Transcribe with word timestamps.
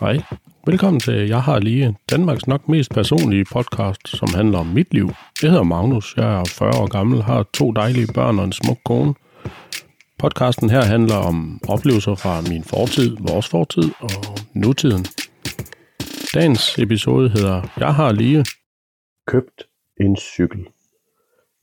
Hej. 0.00 0.16
Velkommen 0.66 1.00
til 1.00 1.28
Jeg 1.28 1.42
har 1.42 1.58
lige 1.58 1.96
Danmarks 2.10 2.46
nok 2.46 2.68
mest 2.68 2.90
personlige 2.94 3.44
podcast, 3.52 4.08
som 4.08 4.28
handler 4.34 4.58
om 4.58 4.66
mit 4.66 4.94
liv. 4.94 5.08
Jeg 5.42 5.50
hedder 5.50 5.62
Magnus, 5.64 6.16
jeg 6.16 6.40
er 6.40 6.44
40 6.58 6.68
år 6.82 6.88
gammel, 6.96 7.22
har 7.22 7.42
to 7.42 7.72
dejlige 7.72 8.08
børn 8.14 8.38
og 8.38 8.44
en 8.44 8.52
smuk 8.52 8.78
kone. 8.84 9.14
Podcasten 10.18 10.70
her 10.70 10.82
handler 10.82 11.16
om 11.16 11.60
oplevelser 11.68 12.14
fra 12.14 12.34
min 12.50 12.64
fortid, 12.64 13.16
vores 13.28 13.48
fortid 13.48 13.88
og 14.00 14.22
nutiden. 14.54 15.04
Dagens 16.34 16.78
episode 16.78 17.28
hedder 17.28 17.58
Jeg 17.78 17.94
har 17.94 18.12
lige 18.12 18.44
købt 19.26 19.58
en 20.00 20.16
cykel. 20.16 20.66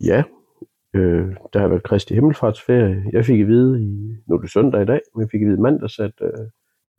Ja, 0.03 0.23
øh, 0.95 1.27
der 1.53 1.59
har 1.59 1.67
været 1.67 1.83
Kristi 1.83 2.13
Himmelfartsferie. 2.13 3.03
Jeg 3.13 3.25
fik 3.25 3.39
at 3.39 3.47
vide, 3.47 3.83
i, 3.83 3.91
nu 4.27 4.35
er 4.35 4.41
det 4.41 4.51
søndag 4.51 4.81
i 4.81 4.85
dag, 4.85 5.01
men 5.15 5.21
jeg 5.21 5.29
fik 5.31 5.41
at 5.41 5.47
vide 5.47 5.61
mandags, 5.61 5.99
at 5.99 6.17
øh, 6.21 6.47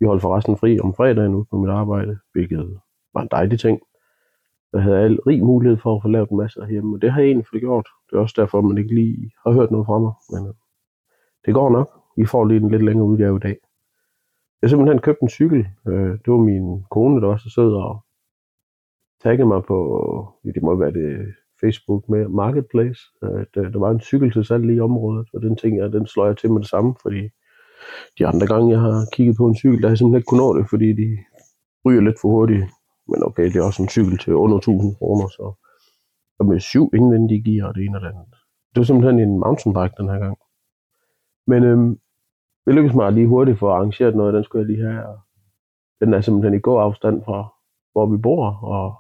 vi 0.00 0.06
holdt 0.06 0.22
forresten 0.22 0.56
fri 0.56 0.80
om 0.80 0.94
fredagen 0.94 1.34
ude 1.34 1.46
på 1.50 1.56
mit 1.56 1.70
arbejde, 1.70 2.18
hvilket 2.32 2.80
var 3.14 3.22
en 3.22 3.28
dejlig 3.30 3.60
ting. 3.60 3.80
Jeg 4.72 4.82
havde 4.82 4.98
al 4.98 5.20
rig 5.20 5.44
mulighed 5.44 5.78
for 5.78 5.96
at 5.96 6.02
få 6.02 6.08
lavet 6.08 6.30
en 6.30 6.36
masse 6.36 6.60
herhjemme, 6.60 6.96
og 6.96 7.02
det 7.02 7.12
har 7.12 7.20
jeg 7.20 7.26
egentlig 7.26 7.46
fået 7.50 7.62
gjort. 7.62 7.88
Det 8.10 8.16
er 8.16 8.20
også 8.20 8.34
derfor, 8.38 8.60
man 8.60 8.78
ikke 8.78 8.94
lige 8.94 9.32
har 9.44 9.52
hørt 9.52 9.70
noget 9.70 9.86
fra 9.86 9.98
mig, 9.98 10.12
men 10.32 10.48
øh, 10.48 10.54
det 11.46 11.54
går 11.54 11.70
nok. 11.70 11.88
Vi 12.16 12.26
får 12.26 12.44
lige 12.44 12.60
en 12.60 12.70
lidt 12.70 12.84
længere 12.84 13.06
udgave 13.06 13.36
i 13.36 13.40
dag. 13.40 13.56
Jeg 14.62 14.70
simpelthen 14.70 15.00
købte 15.00 15.22
en 15.22 15.28
cykel. 15.28 15.66
Øh, 15.88 16.10
det 16.10 16.28
var 16.32 16.36
min 16.36 16.84
kone, 16.90 17.20
der 17.20 17.26
var 17.26 17.36
så 17.36 17.50
sød 17.50 17.74
og 17.74 18.04
taggede 19.22 19.48
mig 19.48 19.62
på, 19.62 19.78
det 20.44 20.62
må 20.62 20.74
være 20.74 20.92
det 20.92 21.34
Facebook 21.60 22.08
med 22.08 22.28
Marketplace, 22.28 23.00
øh, 23.22 23.40
at 23.40 23.54
der 23.54 23.78
var 23.78 23.90
en 23.90 24.00
cykel 24.00 24.32
til 24.32 24.44
salg 24.44 24.66
lige 24.66 24.76
i 24.76 24.80
området, 24.80 25.28
og 25.34 25.42
den 25.42 25.56
ting 25.56 25.78
jeg, 25.78 25.92
den 25.92 26.06
slår 26.06 26.26
jeg 26.26 26.36
til 26.36 26.52
med 26.52 26.60
det 26.60 26.68
samme, 26.68 26.94
fordi 27.02 27.28
de 28.18 28.26
andre 28.26 28.46
gange, 28.46 28.72
jeg 28.74 28.80
har 28.80 29.06
kigget 29.12 29.36
på 29.36 29.46
en 29.46 29.56
cykel, 29.56 29.78
der 29.82 29.88
har 29.88 29.92
jeg 29.92 29.98
simpelthen 29.98 30.18
ikke 30.20 30.30
kunnet 30.30 30.44
nå 30.44 30.58
det, 30.58 30.66
fordi 30.70 30.88
de 31.00 31.08
ryger 31.84 32.00
lidt 32.00 32.20
for 32.20 32.28
hurtigt. 32.28 32.64
Men 33.10 33.22
okay, 33.28 33.44
det 33.44 33.56
er 33.56 33.64
også 33.64 33.82
en 33.82 33.88
cykel 33.88 34.18
til 34.18 34.34
under 34.34 34.56
1000 34.56 34.96
kroner, 34.96 35.28
så 35.28 35.54
og 36.38 36.46
med 36.46 36.60
syv 36.60 36.90
indvendige 36.94 37.42
gear 37.42 37.68
og 37.68 37.74
det 37.74 37.84
ene 37.84 37.96
og 37.96 38.00
det 38.00 38.08
andet. 38.08 38.26
Det 38.70 38.78
var 38.80 38.84
simpelthen 38.84 39.18
en 39.20 39.38
mountainbike 39.38 39.94
den 39.98 40.08
her 40.08 40.18
gang. 40.18 40.36
Men 41.46 41.62
øhm, 41.64 41.98
det 42.66 42.74
lykkedes 42.74 42.96
mig 42.96 43.12
lige 43.12 43.26
hurtigt 43.26 43.58
for 43.58 43.70
at 43.70 43.76
arrangere 43.76 44.16
noget, 44.16 44.34
den 44.34 44.44
skulle 44.44 44.62
jeg 44.62 44.70
lige 44.70 44.86
have. 44.90 45.18
Den 46.00 46.14
er 46.14 46.20
simpelthen 46.20 46.54
i 46.54 46.60
god 46.68 46.80
afstand 46.82 47.24
fra, 47.24 47.54
hvor 47.92 48.06
vi 48.06 48.16
bor, 48.16 48.44
og 48.74 48.94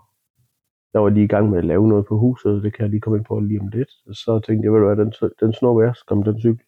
jeg 0.92 1.02
var 1.02 1.08
lige 1.08 1.24
i 1.24 1.28
gang 1.34 1.50
med 1.50 1.58
at 1.58 1.64
lave 1.64 1.88
noget 1.88 2.06
på 2.06 2.18
huset, 2.18 2.62
det 2.62 2.74
kan 2.74 2.82
jeg 2.82 2.90
lige 2.90 3.00
komme 3.00 3.18
ind 3.18 3.24
på 3.24 3.40
lige 3.40 3.60
om 3.60 3.68
lidt. 3.68 3.90
Og 4.06 4.14
så 4.14 4.40
tænkte 4.46 4.64
jeg, 4.64 4.72
ved 4.72 4.80
du 4.80 4.86
hvad, 4.86 5.04
den, 5.04 5.12
den 5.40 5.52
snor 5.52 5.82
jeg, 5.82 5.94
kom 6.06 6.22
den 6.22 6.40
cykel. 6.40 6.64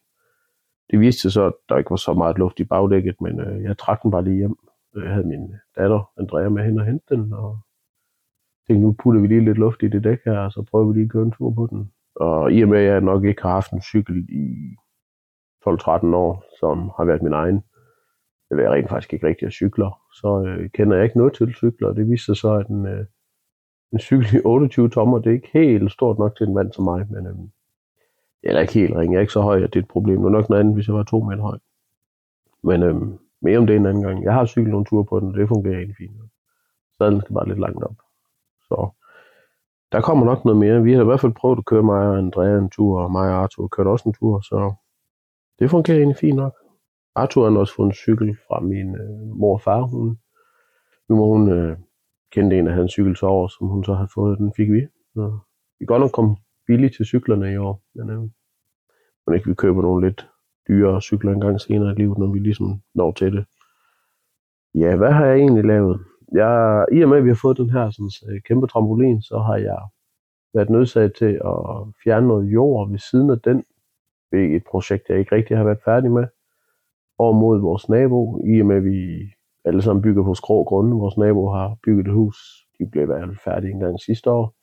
Det 0.90 1.00
viste 1.00 1.20
sig 1.20 1.32
så, 1.32 1.46
at 1.46 1.52
der 1.68 1.78
ikke 1.78 1.90
var 1.90 1.96
så 1.96 2.14
meget 2.14 2.38
luft 2.38 2.60
i 2.60 2.64
bagdækket, 2.64 3.20
men 3.20 3.40
øh, 3.40 3.62
jeg 3.62 3.78
trak 3.78 4.02
den 4.02 4.10
bare 4.10 4.24
lige 4.24 4.36
hjem. 4.36 4.56
Øh, 4.96 5.04
jeg 5.04 5.12
havde 5.12 5.26
min 5.26 5.54
datter, 5.76 6.10
Andrea, 6.18 6.48
med 6.48 6.64
hen 6.64 6.80
og 6.80 6.86
hente 6.86 7.14
den, 7.14 7.32
og 7.32 7.58
tænkte, 8.66 8.86
nu 8.86 8.96
putter 9.02 9.20
vi 9.20 9.26
lige 9.26 9.44
lidt 9.44 9.58
luft 9.58 9.82
i 9.82 9.88
det 9.88 10.04
dæk 10.04 10.18
her, 10.24 10.38
og 10.38 10.52
så 10.52 10.62
prøver 10.70 10.86
vi 10.86 10.92
lige 10.94 11.04
at 11.04 11.10
køre 11.10 11.22
en 11.22 11.32
tur 11.32 11.50
på 11.54 11.66
den. 11.70 11.92
Og 12.16 12.52
i 12.52 12.62
og 12.62 12.68
med, 12.68 12.78
at 12.78 12.92
jeg 12.92 13.00
nok 13.00 13.24
ikke 13.24 13.42
har 13.42 13.50
haft 13.50 13.72
en 13.72 13.82
cykel 13.82 14.16
i 14.28 14.46
12-13 15.68 16.14
år, 16.24 16.44
som 16.60 16.90
har 16.96 17.04
været 17.04 17.22
min 17.22 17.32
egen, 17.32 17.62
eller 18.50 18.62
jeg 18.62 18.72
rent 18.72 18.88
faktisk 18.88 19.12
ikke 19.12 19.26
rigtig 19.26 19.52
cykler, 19.52 19.90
så 20.20 20.44
øh, 20.46 20.70
kender 20.70 20.96
jeg 20.96 21.04
ikke 21.04 21.18
noget 21.18 21.34
til 21.34 21.54
cykler. 21.54 21.92
Det 21.92 22.08
viste 22.10 22.24
sig 22.24 22.36
så, 22.36 22.52
at 22.54 22.66
en, 22.66 22.86
øh, 22.86 23.06
en 23.92 23.98
cykel 23.98 24.34
i 24.36 24.40
28 24.44 24.88
tommer, 24.88 25.18
det 25.18 25.30
er 25.30 25.34
ikke 25.34 25.50
helt 25.52 25.92
stort 25.92 26.18
nok 26.18 26.36
til 26.36 26.46
en 26.46 26.54
mand 26.54 26.72
som 26.72 26.84
mig, 26.84 27.06
men 27.10 27.26
øh, 27.26 27.34
eller 28.42 28.60
ikke 28.60 28.72
helt 28.72 28.96
ringe. 28.96 29.12
Jeg 29.12 29.18
er 29.18 29.20
ikke 29.20 29.32
så 29.32 29.40
høj, 29.40 29.62
at 29.62 29.74
det 29.74 29.80
er 29.80 29.82
et 29.82 29.88
problem. 29.88 30.18
Det 30.18 30.26
er 30.26 30.30
nok 30.30 30.48
noget 30.48 30.60
andet, 30.60 30.74
hvis 30.74 30.86
jeg 30.86 30.94
var 30.94 31.02
to 31.02 31.20
meter 31.20 31.42
høj. 31.42 31.58
Men 32.62 32.82
øhm, 32.82 33.18
mere 33.42 33.58
om 33.58 33.66
det 33.66 33.76
en 33.76 33.86
anden 33.86 34.02
gang. 34.02 34.24
Jeg 34.24 34.34
har 34.34 34.46
cyklet 34.46 34.70
nogle 34.70 34.86
ture 34.86 35.04
på 35.04 35.20
den, 35.20 35.28
og 35.28 35.34
det 35.34 35.48
fungerer 35.48 35.76
egentlig 35.76 35.96
fint. 35.96 36.12
Sadlen 36.98 37.20
skal 37.20 37.34
bare 37.34 37.48
lidt 37.48 37.60
langt 37.60 37.84
op. 37.84 37.96
Så 38.68 38.88
der 39.92 40.00
kommer 40.00 40.26
nok 40.26 40.44
noget 40.44 40.58
mere. 40.58 40.82
Vi 40.82 40.92
har 40.92 41.02
i 41.02 41.04
hvert 41.04 41.20
fald 41.20 41.32
prøvet 41.32 41.58
at 41.58 41.64
køre 41.64 41.82
mig 41.82 42.08
og 42.08 42.18
Andrea 42.18 42.58
en 42.58 42.70
tur, 42.70 43.00
og 43.02 43.12
mig 43.12 43.30
og 43.30 43.36
Arthur 43.42 43.68
kørte 43.68 43.88
også 43.88 44.08
en 44.08 44.14
tur, 44.14 44.40
så 44.40 44.72
det 45.58 45.70
fungerer 45.70 45.98
egentlig 45.98 46.16
fint 46.16 46.36
nok. 46.36 46.54
Arthur 47.14 47.50
har 47.50 47.58
også 47.58 47.74
fået 47.74 47.86
en 47.86 47.92
cykel 47.92 48.36
fra 48.48 48.60
min 48.60 48.94
øh, 48.94 49.36
mor 49.40 49.54
og 49.54 49.60
far. 49.60 49.80
Hun, 49.80 50.18
min 51.08 51.18
mor, 51.18 51.36
hun 51.36 51.52
øh, 51.52 51.76
kendte 52.32 52.58
en 52.58 52.68
af 52.68 52.74
hans 52.74 52.92
cykel 52.92 53.16
så 53.16 53.26
over, 53.26 53.48
som 53.48 53.66
hun 53.66 53.84
så 53.84 53.94
havde 53.94 54.10
fået, 54.14 54.38
den 54.38 54.52
fik 54.56 54.72
vi. 54.72 54.86
Så 55.14 55.38
vi 55.78 55.84
godt 55.86 56.00
nok 56.00 56.12
kommet 56.12 56.38
billigt 56.70 56.94
til 56.96 57.06
cyklerne 57.06 57.52
i 57.52 57.56
år, 57.56 57.82
men 57.94 58.10
øh, 58.10 58.22
men 59.26 59.34
ikke 59.34 59.48
vi 59.48 59.54
køber 59.54 59.82
nogle 59.82 60.06
lidt 60.06 60.28
dyrere 60.68 61.00
cykler 61.00 61.32
en 61.32 61.40
gang 61.40 61.60
senere 61.60 61.92
i 61.92 61.94
livet, 61.94 62.18
når 62.18 62.32
vi 62.32 62.38
ligesom 62.38 62.80
når 62.94 63.12
til 63.12 63.32
det. 63.36 63.44
Ja, 64.74 64.96
hvad 64.96 65.12
har 65.12 65.26
jeg 65.26 65.36
egentlig 65.36 65.64
lavet? 65.64 66.00
Jeg, 66.32 66.86
I 66.92 67.02
og 67.02 67.08
med, 67.08 67.18
at 67.18 67.24
vi 67.24 67.28
har 67.28 67.40
fået 67.42 67.56
den 67.56 67.70
her 67.70 67.90
sådan, 67.90 68.34
øh, 68.34 68.40
kæmpe 68.42 68.66
trampolin, 68.66 69.22
så 69.22 69.38
har 69.38 69.56
jeg 69.56 69.80
været 70.54 70.70
nødsaget 70.70 71.14
til 71.14 71.32
at 71.52 71.58
fjerne 72.04 72.28
noget 72.28 72.46
jord 72.46 72.90
ved 72.90 72.98
siden 72.98 73.30
af 73.30 73.40
den, 73.40 73.64
ved 74.32 74.56
et 74.56 74.64
projekt, 74.70 75.08
jeg 75.08 75.18
ikke 75.18 75.34
rigtig 75.34 75.56
har 75.56 75.64
været 75.64 75.84
færdig 75.84 76.10
med, 76.10 76.26
over 77.18 77.32
mod 77.32 77.60
vores 77.60 77.88
nabo, 77.88 78.42
i 78.46 78.60
og 78.60 78.66
med, 78.66 78.76
at 78.76 78.84
vi 78.84 78.98
alle 79.64 79.82
sammen 79.82 80.02
bygger 80.02 80.24
på 80.24 80.34
skrå 80.34 80.64
grunde. 80.64 80.96
Vores 80.96 81.16
nabo 81.16 81.50
har 81.52 81.76
bygget 81.84 82.06
et 82.06 82.12
hus, 82.12 82.36
de 82.78 82.86
blev 82.92 83.02
i 83.02 83.06
hvert 83.06 83.26
fald 83.26 83.36
færdige 83.44 83.72
en 83.72 83.80
gang 83.80 84.00
sidste 84.00 84.30
år. 84.30 84.59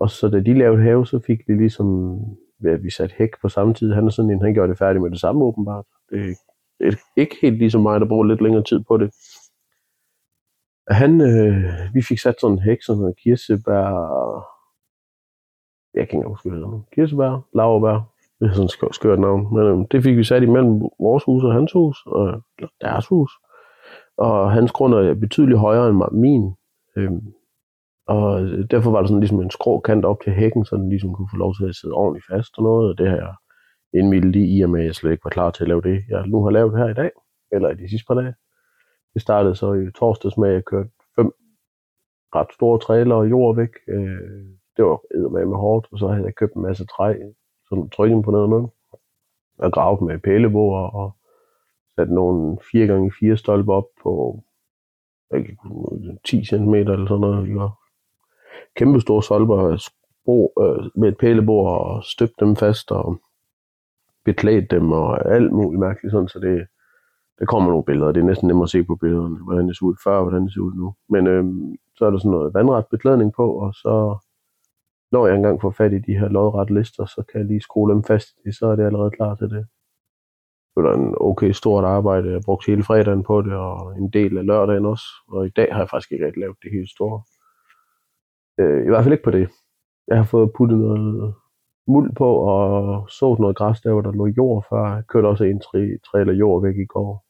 Og 0.00 0.10
så 0.10 0.28
da 0.28 0.40
de 0.40 0.58
lavede 0.58 0.82
have, 0.82 1.06
så 1.06 1.18
fik 1.26 1.38
vi 1.48 1.54
ligesom, 1.54 2.18
ja, 2.64 2.74
vi 2.74 2.90
satte 2.90 3.14
hæk 3.18 3.30
på 3.42 3.48
samme 3.48 3.74
tid. 3.74 3.92
Han 3.92 4.06
er 4.06 4.10
sådan 4.10 4.30
en, 4.30 4.42
han 4.42 4.54
gjorde 4.54 4.70
det 4.70 4.78
færdigt 4.78 5.02
med 5.02 5.10
det 5.10 5.20
samme 5.20 5.44
åbenbart. 5.44 5.84
Det 6.10 6.36
er 6.80 6.92
ikke 7.16 7.36
helt 7.42 7.58
ligesom 7.58 7.80
mig, 7.80 8.00
der 8.00 8.08
bruger 8.08 8.24
lidt 8.24 8.40
længere 8.40 8.64
tid 8.64 8.80
på 8.88 8.96
det. 8.96 9.10
Han, 10.88 11.20
øh, 11.20 11.94
vi 11.94 12.02
fik 12.02 12.18
sat 12.18 12.40
sådan 12.40 12.56
en 12.56 12.62
hæk, 12.62 12.82
sådan 12.82 13.00
noget 13.00 13.16
kirsebær, 13.16 13.90
jeg 15.94 16.08
kan 16.08 16.18
ikke 16.18 16.28
huske, 16.28 16.50
hvad 16.50 16.60
det 16.60 16.82
Kirsebær, 16.92 17.46
laverbær, 17.54 18.12
det 18.40 18.48
er 18.48 18.52
sådan 18.52 18.88
et 18.88 18.94
skørt 18.94 19.20
navn. 19.20 19.54
Men 19.54 19.66
øh, 19.66 19.86
det 19.90 20.02
fik 20.02 20.16
vi 20.16 20.24
sat 20.24 20.42
imellem 20.42 20.80
vores 21.00 21.24
hus 21.24 21.44
og 21.44 21.52
hans 21.52 21.72
hus, 21.72 22.02
og 22.06 22.42
deres 22.80 23.06
hus. 23.06 23.30
Og 24.16 24.52
hans 24.52 24.72
grund 24.72 24.94
er 24.94 25.14
betydeligt 25.14 25.58
højere 25.58 25.88
end 25.88 26.02
min. 26.12 26.54
Øh, 26.96 27.12
og 28.14 28.42
øh, 28.42 28.70
derfor 28.70 28.90
var 28.90 29.00
der 29.00 29.06
sådan 29.06 29.20
ligesom 29.20 29.40
en 29.40 29.50
skrå 29.50 29.80
kant 29.80 30.04
op 30.04 30.20
til 30.24 30.32
hækken, 30.32 30.64
så 30.64 30.76
den 30.76 30.88
ligesom 30.88 31.14
kunne 31.14 31.28
få 31.32 31.36
lov 31.36 31.54
til 31.54 31.68
at 31.68 31.74
sidde 31.74 31.94
ordentligt 31.94 32.26
fast 32.30 32.58
og 32.58 32.62
noget, 32.62 32.90
og 32.90 32.98
det 32.98 33.08
har 33.08 33.16
jeg 33.16 33.34
indmidlet 33.94 34.36
i, 34.36 34.56
i 34.56 34.62
og 34.62 34.70
med, 34.70 34.80
at 34.80 34.86
jeg 34.86 34.94
slet 34.94 35.12
ikke 35.12 35.24
var 35.24 35.30
klar 35.30 35.50
til 35.50 35.64
at 35.64 35.68
lave 35.68 35.80
det, 35.80 36.04
jeg 36.08 36.26
nu 36.26 36.44
har 36.44 36.50
lavet 36.50 36.78
her 36.78 36.88
i 36.88 36.94
dag, 36.94 37.10
eller 37.52 37.68
i 37.70 37.74
de 37.74 37.90
sidste 37.90 38.06
par 38.06 38.14
dage. 38.14 38.34
Det 39.14 39.22
startede 39.22 39.54
så 39.54 39.72
i 39.72 39.90
torsdags 39.98 40.36
med, 40.36 40.48
at 40.48 40.54
jeg 40.54 40.64
kørte 40.64 40.90
fem 41.16 41.32
ret 42.34 42.52
store 42.54 42.78
trailer 42.78 43.14
og 43.14 43.30
jord 43.30 43.56
væk. 43.56 43.72
Øh, 43.88 44.46
det 44.76 44.84
var 44.84 45.28
med 45.28 45.46
med 45.46 45.56
hårdt, 45.56 45.86
og 45.92 45.98
så 45.98 46.08
havde 46.08 46.24
jeg 46.24 46.34
købt 46.34 46.54
en 46.54 46.62
masse 46.62 46.86
træ, 46.86 47.14
sådan 47.68 47.90
trykning 47.90 48.24
på 48.24 48.30
noget 48.30 48.50
med, 48.50 48.68
og 49.58 49.72
gravet 49.72 50.02
med 50.02 50.18
pælebord 50.18 50.94
og 50.94 51.12
sat 51.94 52.10
nogle 52.10 52.58
4x4 52.60 53.36
stolper 53.36 53.74
op 53.74 53.88
på 54.02 54.42
ikke, 55.36 55.56
10 56.24 56.44
cm 56.44 56.74
eller 56.74 57.06
sådan 57.06 57.20
noget 57.20 57.79
kæmpe 58.76 59.00
store 59.00 59.22
solper 59.22 59.58
øh, 59.58 59.78
øh, 60.64 60.90
med 60.94 61.08
et 61.08 61.18
pælebord 61.18 61.80
og 61.80 62.04
støbt 62.04 62.40
dem 62.40 62.56
fast 62.56 62.90
og 62.90 63.20
beklædt 64.24 64.70
dem 64.70 64.92
og 64.92 65.34
alt 65.34 65.52
muligt 65.52 65.80
mærkeligt 65.80 66.12
sådan, 66.12 66.28
så 66.28 66.38
det, 66.38 66.66
der 67.38 67.44
kommer 67.44 67.70
nogle 67.70 67.84
billeder. 67.84 68.12
Det 68.12 68.20
er 68.20 68.24
næsten 68.24 68.46
nemmere 68.46 68.64
at 68.64 68.70
se 68.70 68.84
på 68.84 68.96
billederne, 68.96 69.44
hvordan 69.44 69.68
det 69.68 69.76
ser 69.76 69.86
ud 69.86 69.94
før, 70.04 70.16
og 70.16 70.22
hvordan 70.22 70.44
det 70.44 70.52
ser 70.52 70.60
ud 70.60 70.74
nu. 70.74 70.94
Men 71.08 71.26
øh, 71.26 71.44
så 71.96 72.06
er 72.06 72.10
der 72.10 72.18
sådan 72.18 72.30
noget 72.30 72.54
vandret 72.54 72.86
beklædning 72.90 73.32
på, 73.32 73.46
og 73.52 73.74
så 73.74 74.18
når 75.12 75.26
jeg 75.26 75.36
engang 75.36 75.60
får 75.60 75.70
fat 75.70 75.92
i 75.92 75.98
de 75.98 76.18
her 76.18 76.28
lodret 76.28 76.70
lister, 76.70 77.04
så 77.06 77.24
kan 77.32 77.40
jeg 77.40 77.46
lige 77.46 77.60
skrue 77.60 77.90
dem 77.90 78.02
fast 78.04 78.28
i 78.46 78.52
så 78.52 78.66
er 78.66 78.76
det 78.76 78.86
allerede 78.86 79.10
klar 79.10 79.34
til 79.34 79.50
det. 79.50 79.66
Det 80.76 80.84
var 80.84 80.94
en 80.94 81.14
okay 81.20 81.50
stort 81.50 81.84
arbejde. 81.84 82.32
Jeg 82.32 82.40
brugte 82.44 82.70
hele 82.70 82.82
fredagen 82.82 83.22
på 83.22 83.42
det, 83.42 83.52
og 83.52 83.98
en 83.98 84.10
del 84.10 84.38
af 84.38 84.46
lørdagen 84.46 84.86
også. 84.86 85.04
Og 85.28 85.46
i 85.46 85.50
dag 85.50 85.68
har 85.72 85.80
jeg 85.80 85.90
faktisk 85.90 86.12
ikke 86.12 86.26
rigtig 86.26 86.40
lavet 86.40 86.56
det 86.62 86.70
helt 86.72 86.90
store. 86.90 87.22
Øh, 88.60 88.84
I 88.86 88.88
hvert 88.88 89.04
fald 89.04 89.12
ikke 89.12 89.24
på 89.24 89.30
det. 89.30 89.50
Jeg 90.08 90.16
har 90.16 90.24
fået 90.24 90.52
puttet 90.56 90.78
noget 90.78 91.34
muld 91.86 92.14
på 92.14 92.28
og 92.34 93.10
så 93.10 93.36
noget 93.38 93.56
græs 93.56 93.80
der, 93.80 93.92
hvor 93.92 94.00
der 94.00 94.12
lå 94.12 94.26
jord 94.26 94.66
før. 94.70 94.94
Jeg 94.94 95.06
kørte 95.08 95.26
også 95.26 95.44
en 95.44 95.60
tre, 95.60 95.98
tre 96.06 96.20
eller 96.20 96.34
jord 96.34 96.62
væk 96.62 96.76
i 96.76 96.84
går. 96.84 97.24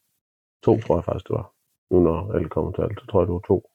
To 0.63 0.81
tror 0.81 0.97
jeg 0.97 1.05
faktisk, 1.05 1.29
det 1.29 1.35
var. 1.35 1.53
Nu 1.91 2.01
når 2.01 2.33
alle 2.33 2.49
kommer 2.49 2.73
til 2.73 2.83
alt, 2.83 3.01
så 3.01 3.07
tror 3.07 3.21
jeg, 3.21 3.27
det 3.27 3.33
var 3.33 3.47
to. 3.47 3.71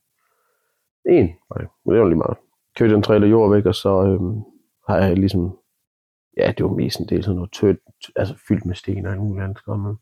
En, 1.05 1.25
nej, 1.25 1.65
men 1.85 1.93
det 1.93 2.01
var 2.01 2.07
lige 2.07 2.23
meget. 2.25 2.37
Kørte 2.77 2.95
en 2.95 3.03
trailer 3.03 3.27
jord 3.27 3.51
væk, 3.55 3.65
og 3.65 3.75
så 3.75 4.03
øhm, 4.03 4.43
har 4.87 4.97
jeg 4.97 5.17
ligesom, 5.17 5.57
ja, 6.37 6.53
det 6.57 6.65
var 6.65 6.71
mest 6.71 6.99
en 6.99 7.09
del 7.09 7.23
sådan 7.23 7.35
noget 7.35 7.51
tødt, 7.51 7.79
altså 8.15 8.35
fyldt 8.47 8.65
med 8.65 8.75
sten 8.75 9.05
og 9.05 9.11
alt 9.11 9.21
muligt 9.21 9.43
andet 9.43 9.61
men, 9.67 9.97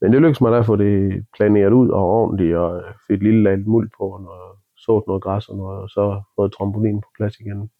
men 0.00 0.12
det 0.12 0.20
lykkedes 0.20 0.40
mig 0.40 0.52
da 0.52 0.58
at 0.58 0.66
få 0.66 0.76
det 0.76 1.26
planeret 1.36 1.72
ud 1.72 1.88
og 1.88 2.02
ordentligt, 2.04 2.56
og 2.56 2.82
fik 3.06 3.16
et 3.16 3.22
lille 3.22 3.42
lag 3.42 3.58
muld 3.58 3.90
på, 3.98 4.04
og 4.04 4.20
noget 4.22 4.58
sået 4.86 5.04
noget 5.06 5.22
græs 5.22 5.48
og 5.48 5.56
noget, 5.56 5.82
og 5.82 5.88
så 5.88 6.22
fået 6.36 6.52
trampolinen 6.52 7.00
på 7.00 7.08
plads 7.16 7.40
igen. 7.40 7.70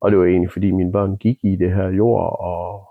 Og 0.00 0.10
det 0.10 0.18
var 0.18 0.24
egentlig, 0.24 0.52
fordi 0.52 0.70
mine 0.70 0.92
børn 0.92 1.16
gik 1.16 1.38
i 1.44 1.56
det 1.56 1.74
her 1.74 1.88
jord, 1.88 2.36
og 2.40 2.88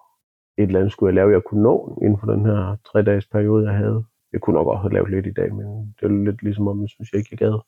et 0.58 0.68
eller 0.68 0.80
andet 0.80 0.92
skulle 0.92 1.08
jeg 1.08 1.16
lave, 1.16 1.32
jeg 1.32 1.44
kunne 1.44 1.64
nå 1.64 2.00
inden 2.02 2.20
for 2.20 2.28
den 2.28 2.46
her 2.46 2.76
tre 2.92 3.04
dages 3.04 3.28
periode, 3.28 3.68
jeg 3.70 3.78
havde. 3.78 4.04
jeg 4.34 4.42
kunne 4.42 4.54
nok 4.54 4.68
også 4.68 4.82
have 4.82 4.94
lavet 4.94 5.12
lidt 5.12 5.28
i 5.28 5.34
dag, 5.34 5.56
men 5.56 5.96
det 6.00 6.10
var 6.10 6.26
lidt 6.26 6.44
ligesom 6.44 6.68
om, 6.68 6.82
jeg 6.82 6.90
synes 6.90 7.12
jeg 7.12 7.20
ikke, 7.20 7.30
jeg 7.32 7.40
gad. 7.40 7.60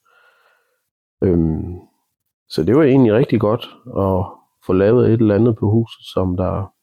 Øhm, 1.24 1.80
så 2.50 2.64
det 2.64 2.76
var 2.76 2.84
egentlig 2.84 3.14
rigtig 3.14 3.40
godt 3.40 3.66
at 3.98 4.26
få 4.66 4.74
lavet 4.74 5.08
et 5.08 5.20
eller 5.20 5.36
andet 5.36 5.56
på 5.56 5.70
huset, 5.70 6.06
som 6.14 6.38
der 6.38 6.74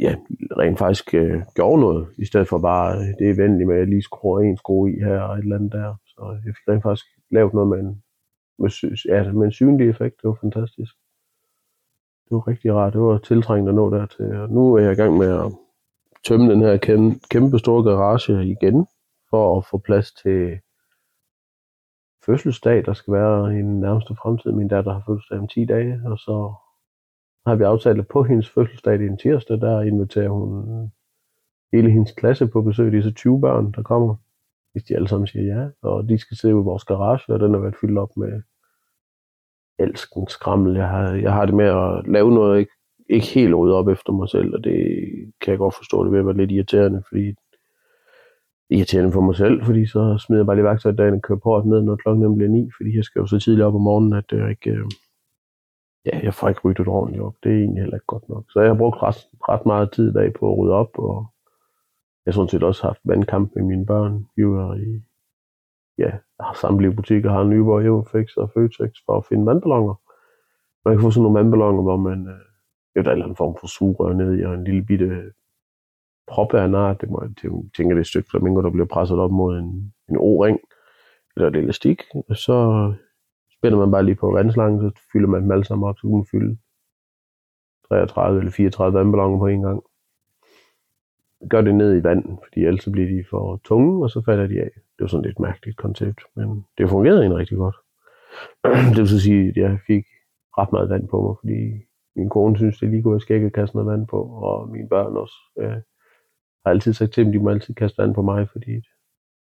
ja, 0.00 0.14
rent 0.58 0.78
faktisk 0.78 1.14
øh, 1.14 1.42
gjorde 1.54 1.80
noget, 1.80 2.08
i 2.18 2.24
stedet 2.24 2.48
for 2.48 2.58
bare 2.58 2.96
øh, 2.96 3.06
det 3.06 3.16
det 3.18 3.36
venligt 3.36 3.66
med, 3.68 3.74
at 3.74 3.80
jeg 3.80 3.88
lige 3.88 4.02
skruer 4.02 4.40
en 4.40 4.56
skrue 4.56 4.92
i 4.92 5.00
her 5.00 5.20
og 5.20 5.34
et 5.34 5.42
eller 5.42 5.56
andet 5.56 5.72
der. 5.72 5.94
Så 6.06 6.40
jeg 6.46 6.54
fik 6.56 6.68
rent 6.68 6.82
faktisk 6.82 7.06
lavet 7.30 7.54
noget 7.54 7.68
med 7.68 7.78
en, 7.78 8.02
med, 8.58 8.70
ja, 9.08 9.32
med 9.32 9.46
en 9.46 9.52
synlig 9.52 9.88
effekt. 9.88 10.22
Det 10.22 10.28
var 10.28 10.38
fantastisk. 10.40 10.94
Det 12.24 12.34
var 12.36 12.48
rigtig 12.48 12.74
rart. 12.74 12.92
Det 12.92 13.00
var 13.00 13.18
tiltrængt 13.18 13.68
at 13.68 13.74
nå 13.74 13.90
dertil. 13.90 14.36
Og 14.36 14.50
nu 14.50 14.74
er 14.74 14.82
jeg 14.82 14.92
i 14.92 14.96
gang 14.96 15.18
med 15.18 15.28
at 15.28 15.52
tømme 16.24 16.52
den 16.52 16.60
her 16.60 16.76
kæmpe, 16.76 17.18
kæmpe 17.30 17.58
store 17.58 17.82
garage 17.82 18.46
igen, 18.46 18.86
for 19.30 19.58
at 19.58 19.64
få 19.64 19.78
plads 19.78 20.12
til 20.12 20.60
fødselsdag, 22.26 22.86
der 22.86 22.92
skal 22.92 23.12
være 23.12 23.54
i 23.54 23.58
den 23.58 23.80
nærmeste 23.80 24.14
fremtid. 24.14 24.52
Min 24.52 24.68
datter 24.68 24.92
har 24.92 25.02
fødselsdag 25.06 25.38
om 25.38 25.48
10 25.48 25.64
dage, 25.64 26.00
og 26.04 26.18
så 26.18 26.54
har 27.46 27.54
vi 27.54 27.64
aftalt, 27.64 28.00
at 28.00 28.08
på 28.08 28.22
hendes 28.22 28.50
fødselsdag, 28.50 29.00
i 29.00 29.06
en 29.06 29.18
tirsdag, 29.18 29.60
der 29.60 29.80
inviterer 29.80 30.28
hun 30.28 30.92
hele 31.72 31.90
hendes 31.90 32.12
klasse 32.12 32.46
på 32.46 32.62
besøg. 32.62 32.92
Det 32.92 32.98
er 32.98 33.02
så 33.02 33.12
20 33.12 33.40
børn, 33.40 33.72
der 33.72 33.82
kommer, 33.82 34.16
hvis 34.72 34.82
de 34.82 34.94
alle 34.94 35.08
sammen 35.08 35.26
siger 35.26 35.44
ja. 35.44 35.68
Og 35.82 36.08
de 36.08 36.18
skal 36.18 36.36
sidde 36.36 36.52
i 36.52 36.54
vores 36.54 36.84
garage, 36.84 37.32
og 37.32 37.40
den 37.40 37.54
har 37.54 37.60
været 37.60 37.76
fyldt 37.80 37.98
op 37.98 38.16
med 38.16 38.42
elsken 39.78 40.28
skrammel. 40.28 40.76
Jeg 40.76 40.88
har, 40.88 41.12
jeg 41.12 41.32
har 41.32 41.46
det 41.46 41.54
med 41.54 41.64
at 41.64 42.12
lave 42.12 42.34
noget, 42.34 42.58
ikke, 42.58 42.72
ikke 43.10 43.26
helt 43.26 43.54
rydde 43.54 43.74
op 43.74 43.88
efter 43.88 44.12
mig 44.12 44.28
selv, 44.28 44.54
og 44.54 44.64
det 44.64 44.76
kan 45.40 45.50
jeg 45.50 45.58
godt 45.58 45.74
forstå, 45.74 46.04
det 46.04 46.12
vil 46.12 46.26
være 46.26 46.36
lidt 46.36 46.50
irriterende, 46.50 47.02
fordi 47.08 47.34
irriterende 48.70 49.12
for 49.12 49.20
mig 49.20 49.36
selv, 49.36 49.64
fordi 49.64 49.86
så 49.86 50.18
smider 50.26 50.40
jeg 50.40 50.46
bare 50.46 50.56
lige 50.56 50.64
værktøjet 50.64 51.00
og 51.00 51.22
kører 51.22 51.38
på 51.38 51.62
ned, 51.66 51.82
når 51.82 51.96
klokken 51.96 52.36
bliver 52.36 52.50
9, 52.50 52.70
fordi 52.76 52.96
jeg 52.96 53.04
skal 53.04 53.20
jo 53.20 53.26
så 53.26 53.38
tidligt 53.38 53.64
op 53.64 53.74
om 53.74 53.80
morgenen, 53.80 54.12
at 54.12 54.24
det 54.30 54.50
ikke, 54.50 54.70
øh, 54.70 54.86
ja, 56.06 56.20
jeg 56.22 56.34
får 56.34 56.48
ikke 56.48 56.60
ryddet 56.64 56.88
ordentligt 56.88 57.22
op. 57.22 57.34
Det 57.42 57.52
er 57.52 57.56
egentlig 57.56 57.82
heller 57.82 57.96
ikke 57.96 58.06
godt 58.06 58.28
nok. 58.28 58.44
Så 58.48 58.60
jeg 58.60 58.70
har 58.70 58.76
brugt 58.76 59.02
ret, 59.02 59.28
ret 59.48 59.66
meget 59.66 59.92
tid 59.92 60.10
i 60.10 60.12
dag 60.12 60.32
på 60.32 60.52
at 60.52 60.58
rydde 60.58 60.74
op, 60.74 60.98
og 60.98 61.26
jeg 62.24 62.32
har 62.32 62.32
sådan 62.32 62.48
set 62.48 62.62
også 62.62 62.82
haft 62.86 63.00
vandkamp 63.04 63.52
med 63.56 63.64
mine 63.64 63.86
børn. 63.86 64.26
Vi 64.36 64.46
var 64.46 64.74
i, 64.74 65.02
ja, 65.98 66.10
har 66.40 66.54
samtlige 66.60 66.96
butikker, 66.96 67.30
har 67.30 67.44
Nyborg, 67.44 67.84
Eurofix 67.84 68.36
og 68.36 68.50
Føtex 68.54 68.90
for 69.06 69.16
at 69.16 69.24
finde 69.24 69.46
vandballoner. 69.46 69.94
Man 70.84 70.94
kan 70.94 71.02
få 71.02 71.10
sådan 71.10 71.22
nogle 71.22 71.38
vandballoner, 71.38 71.82
hvor 71.82 71.96
man, 71.96 72.28
øh, 72.28 73.04
der 73.04 73.10
er 73.10 73.12
en 73.12 73.12
eller 73.12 73.24
anden 73.24 73.36
form 73.36 73.56
for 73.60 73.66
sugerør 73.66 74.12
ned 74.12 74.38
i, 74.38 74.42
og 74.42 74.54
en 74.54 74.64
lille 74.64 74.84
bitte 74.84 75.32
prop 76.26 76.54
af 76.54 76.64
en 76.64 76.74
art. 76.74 77.00
Det 77.00 77.10
må 77.10 77.22
jeg 77.22 77.30
tænke, 77.76 77.90
det 77.90 77.96
er 77.96 78.00
et 78.00 78.06
stykke 78.06 78.30
flamingo, 78.30 78.62
der 78.62 78.70
bliver 78.70 78.86
presset 78.86 79.18
op 79.18 79.30
mod 79.30 79.58
en, 79.58 79.94
en 80.10 80.16
O-ring, 80.16 80.58
eller 81.36 81.48
et 81.48 81.56
elastik. 81.56 82.02
Og 82.28 82.36
så 82.36 82.56
spænder 83.56 83.78
man 83.78 83.90
bare 83.90 84.04
lige 84.04 84.14
på 84.14 84.32
vandslangen, 84.32 84.80
så 84.80 85.00
fylder 85.12 85.28
man 85.28 85.42
dem 85.42 85.50
alle 85.50 85.64
sammen 85.64 85.88
op, 85.88 85.98
så 85.98 86.02
kan 86.02 86.16
man 86.16 86.26
fylde 86.30 86.58
33 87.88 88.38
eller 88.38 88.52
34 88.52 88.98
vandballoner 88.98 89.38
på 89.38 89.46
en 89.46 89.62
gang. 89.62 89.82
Gør 91.48 91.60
det 91.60 91.74
ned 91.74 91.96
i 91.96 92.02
vand, 92.02 92.24
fordi 92.24 92.64
ellers 92.64 92.88
bliver 92.92 93.08
de 93.08 93.24
for 93.30 93.60
tunge, 93.64 94.04
og 94.04 94.10
så 94.10 94.22
falder 94.26 94.46
de 94.46 94.60
af. 94.60 94.70
Det 94.74 95.00
var 95.00 95.06
sådan 95.06 95.24
lidt 95.24 95.40
mærkeligt 95.40 95.76
koncept, 95.76 96.20
men 96.36 96.66
det 96.78 96.90
fungerede 96.90 97.20
egentlig 97.20 97.38
rigtig 97.38 97.56
godt. 97.56 97.76
det 98.94 98.98
vil 98.98 99.08
så 99.08 99.20
sige, 99.20 99.48
at 99.48 99.56
jeg 99.56 99.78
fik 99.86 100.04
ret 100.58 100.72
meget 100.72 100.90
vand 100.90 101.08
på 101.08 101.22
mig, 101.22 101.34
fordi 101.40 101.58
min 102.16 102.28
kone 102.28 102.56
synes, 102.56 102.78
det 102.78 102.86
er 102.86 102.90
lige 102.90 103.02
gået 103.02 103.30
at 103.30 103.52
kaste 103.52 103.76
noget 103.76 103.90
vand 103.90 104.06
på, 104.06 104.22
og 104.22 104.68
mine 104.68 104.88
børn 104.88 105.16
også. 105.16 105.34
Jeg 105.56 105.82
har 106.64 106.70
altid 106.70 106.92
sagt 106.92 107.12
til 107.12 107.24
dem, 107.24 107.32
de 107.32 107.38
må 107.38 107.50
altid 107.50 107.74
kaste 107.74 108.02
vand 108.02 108.14
på 108.14 108.22
mig, 108.22 108.48
fordi 108.48 108.74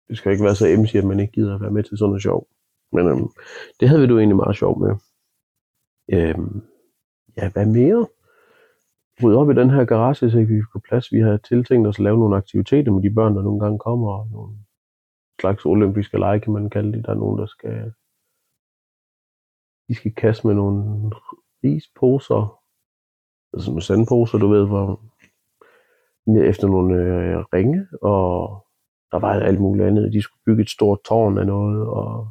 det 0.07 0.17
skal 0.17 0.31
ikke 0.31 0.43
være 0.43 0.55
så 0.55 0.67
emsig, 0.67 0.99
at 0.99 1.07
man 1.07 1.19
ikke 1.19 1.33
gider 1.33 1.55
at 1.55 1.61
være 1.61 1.71
med 1.71 1.83
til 1.83 1.97
sådan 1.97 2.09
noget 2.09 2.23
sjov. 2.23 2.47
Men 2.91 3.07
øhm, 3.07 3.29
det 3.79 3.89
havde 3.89 4.01
vi 4.01 4.07
du 4.07 4.17
egentlig 4.17 4.35
meget 4.35 4.55
sjov 4.55 4.79
med. 4.79 4.95
Øhm, 6.13 6.61
ja, 7.37 7.51
hvad 7.51 7.65
mere? 7.65 8.07
Rydde 9.23 9.37
op 9.37 9.49
i 9.49 9.53
den 9.53 9.69
her 9.69 9.85
garage, 9.85 10.31
så 10.31 10.37
vi 10.37 10.61
får 10.73 10.81
plads. 10.87 11.11
Vi 11.11 11.19
har 11.19 11.37
tiltænkt 11.37 11.87
os 11.87 11.99
at 11.99 12.03
lave 12.03 12.19
nogle 12.19 12.35
aktiviteter 12.35 12.91
med 12.91 13.03
de 13.03 13.15
børn, 13.15 13.35
der 13.35 13.41
nogle 13.41 13.59
gange 13.59 13.79
kommer. 13.79 14.11
Og 14.11 14.27
nogle 14.31 14.57
slags 15.41 15.65
olympiske 15.65 16.17
lege, 16.17 16.39
kan 16.39 16.53
man 16.53 16.69
kalde 16.69 16.93
det. 16.93 17.05
Der 17.05 17.11
er 17.11 17.21
nogen, 17.23 17.39
der 17.39 17.45
skal... 17.45 17.93
De 19.87 19.95
skal 19.95 20.13
kaste 20.15 20.47
med 20.47 20.55
nogle 20.55 21.11
risposer. 21.63 22.59
Altså 23.53 23.71
med 23.71 23.81
sandposer, 23.81 24.37
du 24.37 24.47
ved, 24.47 24.67
hvor 24.67 25.01
efter 26.27 26.67
nogle 26.67 26.95
øh, 26.95 27.37
ringe, 27.53 27.87
og 28.01 28.65
der 29.11 29.19
var 29.19 29.33
alt 29.33 29.61
muligt 29.61 29.87
andet. 29.87 30.13
De 30.13 30.21
skulle 30.21 30.43
bygge 30.45 30.61
et 30.61 30.69
stort 30.69 30.99
tårn 31.05 31.37
af 31.37 31.45
noget, 31.45 31.87
og 31.87 32.27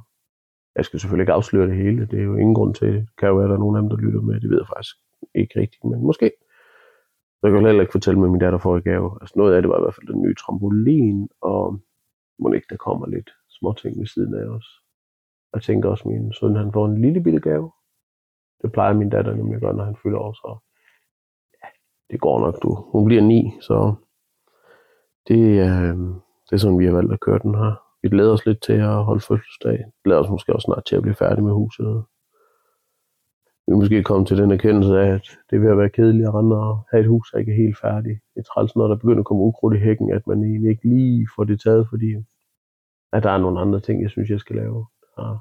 jeg 0.76 0.84
skal 0.84 1.00
selvfølgelig 1.00 1.22
ikke 1.22 1.32
afsløre 1.32 1.68
det 1.68 1.76
hele. 1.76 2.06
Det 2.06 2.18
er 2.18 2.22
jo 2.22 2.36
ingen 2.36 2.54
grund 2.54 2.74
til 2.74 2.88
det. 2.88 3.08
kan 3.18 3.28
jo 3.28 3.34
være, 3.34 3.44
at 3.44 3.48
der 3.48 3.54
er 3.54 3.60
nogen 3.60 3.76
af 3.76 3.82
dem, 3.82 3.90
der 3.90 3.96
lytter 3.96 4.20
med. 4.20 4.40
Det 4.40 4.50
ved 4.50 4.58
jeg 4.58 4.68
faktisk 4.76 4.96
ikke 5.34 5.60
rigtigt, 5.60 5.84
men 5.84 6.06
måske. 6.06 6.30
Så 7.42 7.46
jeg 7.46 7.52
kan 7.52 7.66
heller 7.66 7.80
ikke 7.80 7.92
fortælle, 7.92 8.20
hvad 8.20 8.30
min 8.30 8.40
datter 8.40 8.58
får 8.58 8.76
i 8.76 8.80
gave. 8.80 9.18
Altså 9.20 9.34
noget 9.36 9.54
af 9.54 9.62
det 9.62 9.68
var 9.68 9.78
i 9.78 9.82
hvert 9.82 9.94
fald 9.94 10.12
den 10.12 10.22
nye 10.22 10.34
trampolin, 10.34 11.28
og 11.40 11.80
må 12.38 12.52
ikke 12.52 12.66
der 12.70 12.76
kommer 12.76 13.06
lidt 13.06 13.30
små 13.48 13.72
ting 13.72 13.98
ved 13.98 14.06
siden 14.06 14.34
af 14.34 14.44
os. 14.44 14.66
Jeg 15.54 15.62
tænker 15.62 15.88
også, 15.88 16.04
at 16.04 16.10
min 16.10 16.32
søn 16.32 16.56
han 16.56 16.72
får 16.72 16.86
en 16.86 17.00
lille 17.00 17.22
bitte 17.22 17.40
gave. 17.40 17.72
Det 18.62 18.72
plejer 18.72 18.94
min 18.94 19.10
datter 19.10 19.34
nemlig 19.34 19.54
at 19.54 19.60
gøre, 19.60 19.74
når 19.74 19.84
han 19.84 19.96
fylder 20.02 20.18
år, 20.18 20.32
så 20.32 20.58
ja, 21.62 21.68
det 22.10 22.20
går 22.20 22.40
nok, 22.40 22.62
du. 22.62 22.74
Hun 22.74 23.04
bliver 23.04 23.22
ni, 23.22 23.52
så 23.60 23.94
det, 25.28 25.42
øh, 25.66 25.96
det 26.46 26.52
er 26.52 26.56
sådan, 26.56 26.78
vi 26.78 26.86
har 26.86 26.92
valgt 26.92 27.12
at 27.12 27.20
køre 27.20 27.38
den 27.38 27.54
her 27.54 27.82
vi 28.02 28.08
glæder 28.08 28.32
os 28.32 28.46
lidt 28.46 28.62
til 28.62 28.72
at 28.72 29.04
holde 29.04 29.20
fødselsdag. 29.20 29.78
Vi 29.78 30.00
glæder 30.04 30.20
os 30.20 30.30
måske 30.30 30.52
også 30.52 30.64
snart 30.64 30.84
til 30.84 30.96
at 30.96 31.02
blive 31.02 31.14
færdige 31.14 31.44
med 31.44 31.52
huset. 31.52 32.04
Vi 33.66 33.72
måske 33.74 34.02
komme 34.02 34.26
til 34.26 34.38
den 34.38 34.50
erkendelse 34.50 35.00
af, 35.00 35.14
at 35.14 35.38
det 35.50 35.60
vil 35.60 35.78
være 35.78 35.90
kedeligt 35.90 36.28
at 36.28 36.34
rende 36.34 36.56
og 36.56 36.84
have 36.90 37.00
et 37.00 37.08
hus, 37.08 37.30
der 37.30 37.38
ikke 37.38 37.52
er 37.52 37.56
helt 37.56 37.78
færdigt. 37.78 38.20
Det 38.34 38.40
er 38.40 38.44
træls, 38.44 38.76
når 38.76 38.88
der 38.88 38.96
begynder 38.96 39.18
at 39.20 39.24
komme 39.26 39.42
ukrudt 39.42 39.76
i 39.76 39.78
hækken, 39.78 40.12
at 40.12 40.26
man 40.26 40.44
egentlig 40.44 40.70
ikke 40.70 40.88
lige 40.88 41.28
får 41.36 41.44
det 41.44 41.60
taget, 41.60 41.86
fordi 41.90 42.14
at 43.12 43.22
der 43.22 43.30
er 43.30 43.38
nogle 43.38 43.60
andre 43.60 43.80
ting, 43.80 44.02
jeg 44.02 44.10
synes, 44.10 44.30
jeg 44.30 44.40
skal 44.40 44.56
lave. 44.56 44.86
Ja. 45.18 45.34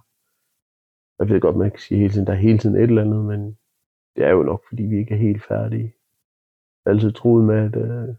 Jeg 1.19 1.29
ved 1.29 1.39
godt, 1.41 1.55
man 1.55 1.71
kan 1.71 1.79
sige 1.79 1.99
hele 1.99 2.13
tiden, 2.13 2.27
der 2.27 2.33
er 2.33 2.37
hele 2.37 2.57
tiden 2.57 2.75
et 2.75 2.81
eller 2.81 3.01
andet, 3.01 3.25
men 3.25 3.57
det 4.15 4.23
er 4.25 4.29
jo 4.29 4.43
nok, 4.43 4.61
fordi 4.69 4.83
vi 4.83 4.97
ikke 4.97 5.13
er 5.13 5.17
helt 5.17 5.43
færdige. 5.43 5.93
Jeg 6.85 6.91
har 6.91 6.91
altid 6.91 7.11
troet 7.11 7.45
med, 7.45 7.55
at 7.55 7.75
øh, 7.75 8.15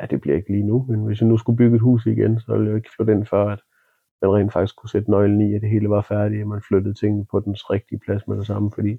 ja, 0.00 0.06
det 0.06 0.20
bliver 0.20 0.36
ikke 0.36 0.50
lige 0.50 0.66
nu, 0.66 0.86
men 0.88 1.04
hvis 1.04 1.20
jeg 1.20 1.28
nu 1.28 1.36
skulle 1.36 1.56
bygge 1.56 1.76
et 1.76 1.82
hus 1.82 2.06
igen, 2.06 2.40
så 2.40 2.52
ville 2.52 2.68
jeg 2.68 2.76
ikke 2.76 2.90
flytte 2.96 3.12
ind 3.12 3.26
før, 3.26 3.46
at 3.46 3.60
man 4.22 4.30
rent 4.30 4.52
faktisk 4.52 4.76
kunne 4.76 4.90
sætte 4.90 5.10
nøglen 5.10 5.40
i, 5.40 5.54
at 5.54 5.62
det 5.62 5.70
hele 5.70 5.90
var 5.90 6.02
færdigt, 6.02 6.42
og 6.42 6.48
man 6.48 6.62
flyttede 6.68 6.94
tingene 6.94 7.26
på 7.30 7.40
den 7.40 7.54
rigtige 7.54 7.98
plads 7.98 8.28
med 8.28 8.36
det 8.36 8.46
samme, 8.46 8.70
fordi 8.74 8.98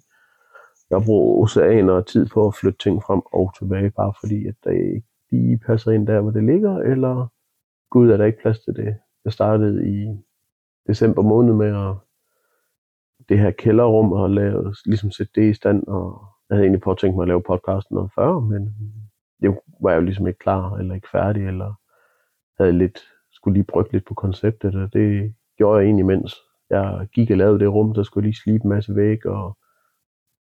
jeg 0.89 1.01
bruger 1.05 1.43
oceaner 1.43 1.93
og 1.93 2.07
tid 2.07 2.25
på 2.33 2.47
at 2.47 2.55
flytte 2.55 2.77
ting 2.77 3.03
frem 3.03 3.21
og 3.33 3.51
tilbage, 3.59 3.91
bare 3.91 4.13
fordi, 4.19 4.47
at 4.47 4.55
det 4.63 4.73
ikke 4.73 5.07
lige 5.31 5.57
passer 5.57 5.91
ind 5.91 6.07
der, 6.07 6.21
hvor 6.21 6.31
det 6.31 6.43
ligger, 6.43 6.77
eller 6.77 7.27
gud, 7.89 8.09
er 8.09 8.17
der 8.17 8.25
ikke 8.25 8.41
plads 8.41 8.59
til 8.59 8.75
det. 8.75 8.95
Jeg 9.25 9.33
startede 9.33 9.89
i 9.89 10.23
december 10.87 11.21
måned 11.21 11.53
med 11.53 11.67
at 11.67 11.95
det 13.29 13.39
her 13.39 13.51
kælderrum 13.51 14.11
og 14.11 14.29
lave, 14.29 14.73
ligesom 14.85 15.11
sætte 15.11 15.31
det 15.35 15.49
i 15.49 15.53
stand, 15.53 15.87
og 15.87 16.25
jeg 16.49 16.55
havde 16.55 16.63
egentlig 16.65 16.81
på 16.81 16.91
at 16.91 16.97
tænke 16.97 17.15
mig 17.15 17.23
at 17.23 17.27
lave 17.27 17.41
podcasten 17.41 17.95
noget 17.95 18.11
før, 18.15 18.39
men 18.39 18.75
det 19.41 19.57
var 19.81 19.89
jeg 19.91 19.97
jo 19.97 20.05
ligesom 20.05 20.27
ikke 20.27 20.39
klar, 20.39 20.75
eller 20.75 20.95
ikke 20.95 21.09
færdig, 21.11 21.47
eller 21.47 21.73
havde 22.59 22.77
lidt, 22.77 22.99
skulle 23.31 23.53
lige 23.53 23.71
brygge 23.71 23.91
lidt 23.91 24.05
på 24.05 24.13
konceptet, 24.13 24.75
og 24.75 24.93
det 24.93 25.35
gjorde 25.57 25.79
jeg 25.79 25.85
egentlig, 25.85 26.05
mens 26.05 26.35
jeg 26.69 27.07
gik 27.13 27.31
og 27.31 27.37
lavede 27.37 27.59
det 27.59 27.73
rum, 27.73 27.93
der 27.93 28.03
skulle 28.03 28.27
lige 28.27 28.41
slibe 28.43 28.63
en 28.63 28.69
masse 28.69 28.95
væg, 28.95 29.25
og 29.25 29.57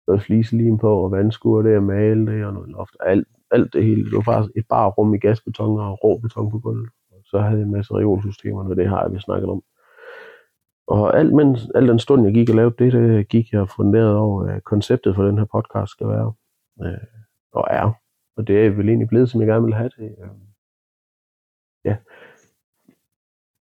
noget 0.06 0.22
fliselim 0.22 0.78
på, 0.78 1.04
og 1.04 1.10
vandskur 1.10 1.62
det, 1.62 1.76
og 1.76 1.82
male 1.82 2.26
det, 2.26 2.44
og 2.44 2.52
noget 2.52 2.68
loft, 2.68 2.96
alt, 3.00 3.28
alt 3.50 3.72
det 3.72 3.84
hele. 3.84 4.04
Det 4.04 4.12
var 4.12 4.22
bare 4.32 4.48
et 4.56 4.66
bare 4.68 4.90
rum 4.90 5.14
i 5.14 5.18
gasbeton 5.18 5.80
og 5.80 6.04
rå 6.04 6.18
beton 6.18 6.50
på 6.50 6.58
gulvet. 6.58 6.88
Og 7.10 7.20
så 7.24 7.38
havde 7.38 7.58
jeg 7.58 7.64
en 7.66 7.72
masse 7.72 7.94
reolsystemer, 7.94 8.68
og 8.68 8.76
det 8.76 8.88
har 8.88 9.08
jeg 9.08 9.20
snakket 9.20 9.48
om. 9.48 9.62
Og 10.86 11.18
alt, 11.18 11.34
mens, 11.34 11.68
al 11.74 11.88
den 11.88 11.98
stund, 11.98 12.24
jeg 12.24 12.34
gik 12.34 12.50
og 12.50 12.56
lavede 12.56 12.74
det, 12.78 12.92
det 12.92 13.28
gik 13.28 13.52
jeg 13.52 13.68
funderet 13.68 14.16
over, 14.16 14.44
at 14.44 14.64
konceptet 14.64 15.14
for 15.14 15.22
den 15.22 15.38
her 15.38 15.44
podcast 15.44 15.90
skal 15.92 16.08
være, 16.08 16.32
øh, 16.82 16.98
og 17.52 17.66
er. 17.70 17.92
Og 18.36 18.46
det 18.46 18.66
er 18.66 18.70
vel 18.70 18.88
egentlig 18.88 19.08
blevet, 19.08 19.30
som 19.30 19.40
jeg 19.40 19.48
gerne 19.48 19.64
vil 19.64 19.74
have 19.74 19.90
det. 19.98 20.16
Øh 20.22 20.28
ja. 21.86 21.96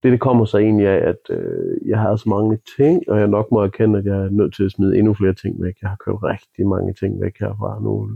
Det, 0.05 0.13
det 0.13 0.21
kommer 0.21 0.45
så 0.45 0.59
egentlig 0.59 0.89
af, 0.89 1.09
at 1.09 1.31
øh, 1.31 1.89
jeg 1.89 1.99
har 1.99 2.17
så 2.17 2.29
mange 2.29 2.59
ting, 2.77 3.09
og 3.09 3.19
jeg 3.19 3.29
nok 3.29 3.51
må 3.51 3.63
erkende, 3.63 3.99
at 3.99 4.05
jeg 4.05 4.17
er 4.17 4.31
nødt 4.31 4.55
til 4.55 4.65
at 4.65 4.71
smide 4.71 4.99
endnu 4.99 5.15
flere 5.15 5.35
ting 5.35 5.63
væk. 5.63 5.75
Jeg 5.83 5.91
har 5.91 5.97
kørt 5.97 6.23
rigtig 6.23 6.67
mange 6.67 6.93
ting 6.95 7.21
væk 7.21 7.37
herfra 7.41 7.81
nu. 7.83 8.11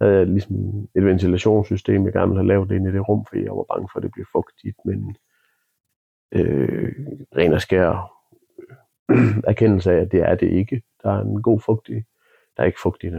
Havde 0.00 0.16
jeg 0.16 0.26
ligesom 0.26 0.56
et 0.96 1.04
ventilationssystem, 1.04 2.04
jeg 2.04 2.12
gerne 2.12 2.28
ville 2.28 2.40
have 2.40 2.48
lavet 2.48 2.70
ind 2.70 2.88
i 2.88 2.92
det 2.92 3.08
rum, 3.08 3.24
fordi 3.28 3.42
jeg 3.44 3.52
var 3.52 3.74
bange 3.74 3.88
for, 3.92 3.98
at 3.98 4.02
det 4.02 4.12
blev 4.12 4.26
fugtigt, 4.32 4.76
men 4.84 5.16
øh, 6.32 6.92
ren 7.36 7.52
og 7.52 7.60
skær 7.60 8.12
øh, 9.10 9.36
erkendelse 9.52 9.92
af, 9.92 9.96
at 9.96 10.12
det 10.12 10.20
er 10.20 10.34
det 10.34 10.50
ikke. 10.50 10.82
Der 11.02 11.10
er 11.10 11.20
en 11.20 11.42
god 11.42 11.60
fugtig, 11.60 12.04
der 12.56 12.62
er 12.62 12.66
ikke 12.66 12.80
fugtigt 12.82 13.14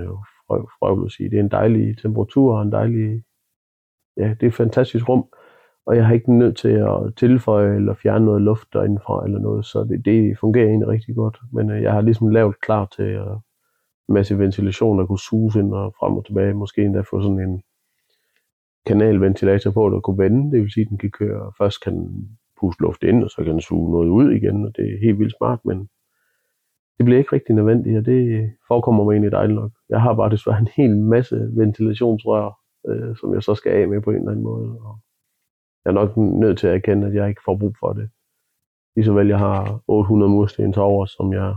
frøvl 0.79 1.05
at 1.05 1.11
sige. 1.11 1.29
Det 1.29 1.39
er 1.39 1.43
en 1.43 1.51
dejlig 1.51 1.97
temperatur 1.97 2.55
og 2.55 2.61
en 2.61 2.71
dejlig, 2.71 3.23
ja, 4.17 4.29
det 4.29 4.43
er 4.43 4.47
et 4.47 4.53
fantastisk 4.53 5.09
rum 5.09 5.25
og 5.85 5.95
jeg 5.95 6.05
har 6.05 6.13
ikke 6.13 6.37
nødt 6.37 6.57
til 6.57 6.69
at 6.69 7.15
tilføje 7.17 7.75
eller 7.75 7.93
fjerne 7.93 8.25
noget 8.25 8.41
luft 8.41 8.67
derindefra 8.73 9.25
eller 9.25 9.39
noget, 9.39 9.65
så 9.65 9.83
det, 9.83 10.05
det 10.05 10.37
fungerer 10.39 10.67
egentlig 10.67 10.87
rigtig 10.87 11.15
godt. 11.15 11.39
Men 11.53 11.69
øh, 11.69 11.81
jeg 11.81 11.91
har 11.91 12.01
ligesom 12.01 12.27
lavet 12.27 12.61
klar 12.61 12.85
til 12.85 13.05
øh, 13.05 13.35
en 14.09 14.13
masse 14.13 14.39
ventilation, 14.39 14.99
der 14.99 15.05
kunne 15.05 15.19
suge 15.19 15.59
ind 15.59 15.73
og 15.73 15.93
frem 15.99 16.13
og 16.13 16.25
tilbage. 16.25 16.53
Måske 16.53 16.81
endda 16.81 17.01
få 17.01 17.21
sådan 17.21 17.39
en 17.39 17.61
kanalventilator 18.85 19.71
på, 19.71 19.89
der 19.89 19.99
kunne 19.99 20.17
vende. 20.17 20.51
Det 20.51 20.61
vil 20.61 20.71
sige, 20.71 20.83
at 20.83 20.89
den 20.89 20.97
kan 20.97 21.11
køre. 21.11 21.51
Først 21.57 21.83
kan 21.83 21.93
den 21.93 22.37
puste 22.59 22.81
luft 22.81 23.03
ind, 23.03 23.23
og 23.23 23.29
så 23.29 23.43
kan 23.43 23.53
den 23.53 23.61
suge 23.61 23.91
noget 23.91 24.09
ud 24.09 24.31
igen, 24.31 24.65
og 24.65 24.71
det 24.75 24.85
er 24.93 24.99
helt 25.05 25.19
vildt 25.19 25.37
smart, 25.37 25.59
men 25.65 25.77
det 26.97 27.05
bliver 27.05 27.19
ikke 27.19 27.35
rigtig 27.35 27.55
nødvendigt, 27.55 27.97
og 27.97 28.05
det 28.05 28.51
forekommer 28.67 29.03
mig 29.03 29.11
egentlig 29.11 29.31
dejligt 29.31 29.59
nok. 29.59 29.71
Jeg 29.89 30.01
har 30.01 30.13
bare 30.13 30.29
desværre 30.29 30.59
en 30.59 30.67
hel 30.75 30.97
masse 30.97 31.49
ventilationsrør, 31.53 32.59
øh, 32.87 33.15
som 33.15 33.33
jeg 33.33 33.43
så 33.43 33.55
skal 33.55 33.71
af 33.71 33.87
med 33.87 34.01
på 34.01 34.09
en 34.09 34.15
eller 34.15 34.31
anden 34.31 34.43
måde. 34.43 34.69
Og 34.79 34.99
jeg 35.85 35.89
er 35.91 35.93
nok 35.93 36.17
nødt 36.17 36.57
til 36.57 36.67
at 36.67 36.75
erkende, 36.75 37.07
at 37.07 37.13
jeg 37.13 37.29
ikke 37.29 37.41
får 37.45 37.57
brug 37.57 37.75
for 37.79 37.93
det. 37.93 38.09
Ligeså 38.95 39.13
vel, 39.13 39.27
jeg 39.27 39.39
har 39.39 39.81
800 39.87 40.31
mursten 40.31 40.73
til 40.73 40.81
over, 40.81 41.05
som 41.05 41.33
jeg 41.33 41.55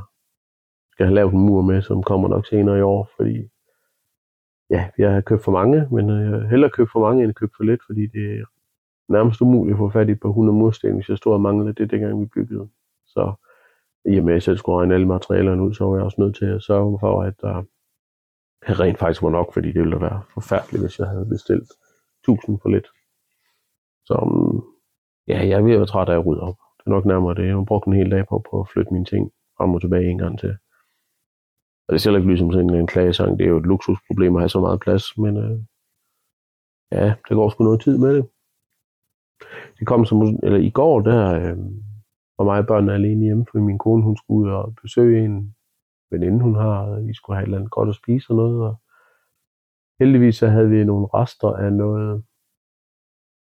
skal 0.93 1.07
have 1.07 1.15
lavet 1.15 1.33
en 1.33 1.41
mur 1.41 1.63
med, 1.63 1.83
som 1.83 2.03
kommer 2.03 2.29
nok 2.29 2.47
senere 2.47 2.79
i 2.79 2.83
år, 2.83 3.11
fordi 3.17 3.49
ja, 4.71 4.89
jeg 4.99 5.13
har 5.13 5.21
købt 5.21 5.45
for 5.45 5.53
mange, 5.53 5.89
men 5.91 6.11
øh, 6.11 6.21
jeg 6.21 6.41
har 6.41 6.49
hellere 6.49 6.71
købt 6.71 6.91
for 6.93 7.01
mange, 7.01 7.25
end 7.25 7.35
købt 7.35 7.57
for 7.57 7.65
lidt, 7.65 7.81
fordi 7.87 8.07
det 8.07 8.41
er 8.41 8.45
nærmest 9.09 9.41
umuligt 9.41 9.75
at 9.75 9.79
få 9.79 9.91
fat 9.91 10.09
i 10.09 10.15
på 10.15 10.29
100 10.29 10.59
mursten, 10.59 10.95
hvis 10.95 11.09
jeg 11.09 11.19
stod 11.19 11.33
og 11.33 11.41
manglede 11.41 11.73
det, 11.73 11.91
dengang 11.91 12.21
vi 12.21 12.27
byggede. 12.27 12.69
Så 13.07 13.33
i 14.05 14.19
og 14.19 14.25
med, 14.25 14.33
at 14.33 14.35
jeg 14.35 14.43
selv 14.43 14.57
skulle 14.57 14.79
regne 14.79 14.95
alle 14.95 15.07
materialerne 15.07 15.63
ud, 15.63 15.75
så 15.75 15.85
var 15.85 15.97
jeg 15.97 16.05
også 16.05 16.21
nødt 16.21 16.37
til 16.37 16.47
at 16.47 16.63
sørge 16.63 16.99
for, 17.01 17.23
at 17.23 17.35
øh, 17.45 17.65
der 18.67 18.81
rent 18.81 18.99
faktisk 18.99 19.23
var 19.23 19.31
nok, 19.31 19.53
fordi 19.53 19.73
det 19.73 19.81
ville 19.81 20.01
være 20.01 20.23
forfærdeligt, 20.35 20.83
hvis 20.83 20.99
jeg 20.99 21.09
havde 21.09 21.27
bestilt 21.27 21.71
1000 22.29 22.59
for 22.63 22.69
lidt. 22.69 22.87
Så 24.07 24.15
ja, 25.29 25.39
jeg 25.49 25.59
er 25.59 25.63
ved 25.63 25.73
at 25.73 25.79
være 25.79 25.87
træt 25.87 26.09
af 26.09 26.19
at 26.19 26.27
rydde 26.27 26.41
op. 26.41 26.59
Det 26.79 26.87
er 26.87 26.91
nok 26.91 27.07
nærmere 27.07 27.35
det. 27.35 27.47
Jeg 27.47 27.55
har 27.55 27.65
brugt 27.65 27.87
en 27.87 27.93
hel 28.01 28.11
dag 28.11 28.27
på, 28.29 28.45
på 28.51 28.61
at 28.61 28.69
flytte 28.73 28.93
mine 28.93 29.05
ting 29.05 29.31
frem 29.57 29.75
og 29.75 29.81
tilbage 29.81 30.11
en 30.11 30.19
gang 30.19 30.39
til. 30.39 30.57
Og 31.89 31.93
det 31.93 32.01
ser 32.01 32.17
ikke 32.17 32.29
ligesom 32.29 32.53
sådan 32.53 32.75
en 32.75 32.87
klagesang. 32.87 33.39
Det 33.39 33.45
er 33.45 33.49
jo 33.49 33.59
et 33.59 33.67
luksusproblem 33.67 34.37
at 34.37 34.43
have 34.43 34.49
så 34.49 34.61
meget 34.61 34.81
plads, 34.81 35.19
men 35.19 35.37
øh, 35.37 35.59
ja, 36.93 37.15
der 37.29 37.35
går 37.35 37.49
sgu 37.49 37.65
noget 37.65 37.81
tid 37.81 37.99
med 37.99 38.17
det. 38.17 38.25
Det 39.79 39.87
kom 39.87 40.05
som, 40.05 40.39
eller 40.43 40.59
i 40.59 40.71
går, 40.71 41.01
der 41.01 41.21
øh, 41.41 41.59
var 42.39 42.45
mig 42.45 42.59
og 42.59 42.67
børnene 42.67 42.95
alene 42.95 43.25
hjemme, 43.25 43.47
fordi 43.51 43.65
min 43.65 43.79
kone, 43.79 44.03
hun 44.03 44.17
skulle 44.17 44.41
ud 44.41 44.51
og 44.51 44.75
besøge 44.83 45.25
en 45.25 45.55
veninde, 46.11 46.41
hun 46.41 46.55
har. 46.55 47.01
Vi 47.01 47.15
skulle 47.15 47.37
have 47.37 47.43
et 47.43 47.47
eller 47.47 47.59
andet 47.59 47.71
godt 47.71 47.89
at 47.89 47.95
spise 47.95 48.31
og 48.31 48.37
noget, 48.37 48.63
og 48.69 48.75
heldigvis 50.01 50.37
så 50.37 50.47
havde 50.49 50.71
vi 50.71 50.85
nogle 50.85 51.07
rester 51.15 51.49
af 51.49 51.73
noget 51.73 52.25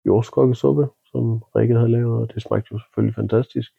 jordskokkesuppe, 0.08 0.88
som 1.04 1.42
Rikke 1.56 1.74
havde 1.74 1.90
lavet, 1.90 2.20
og 2.20 2.34
det 2.34 2.42
smagte 2.42 2.68
jo 2.72 2.78
selvfølgelig 2.78 3.14
fantastisk. 3.14 3.72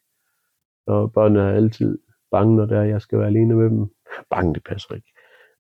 Og 0.87 1.13
børnene 1.13 1.39
er 1.39 1.49
altid 1.49 1.99
bange, 2.31 2.55
når 2.55 2.65
det 2.65 2.77
er, 2.77 2.83
jeg 2.83 3.01
skal 3.01 3.19
være 3.19 3.27
alene 3.27 3.55
med 3.55 3.69
dem. 3.69 3.87
Bange, 4.29 4.53
det 4.53 4.63
passer 4.63 4.95
ikke. 4.95 5.13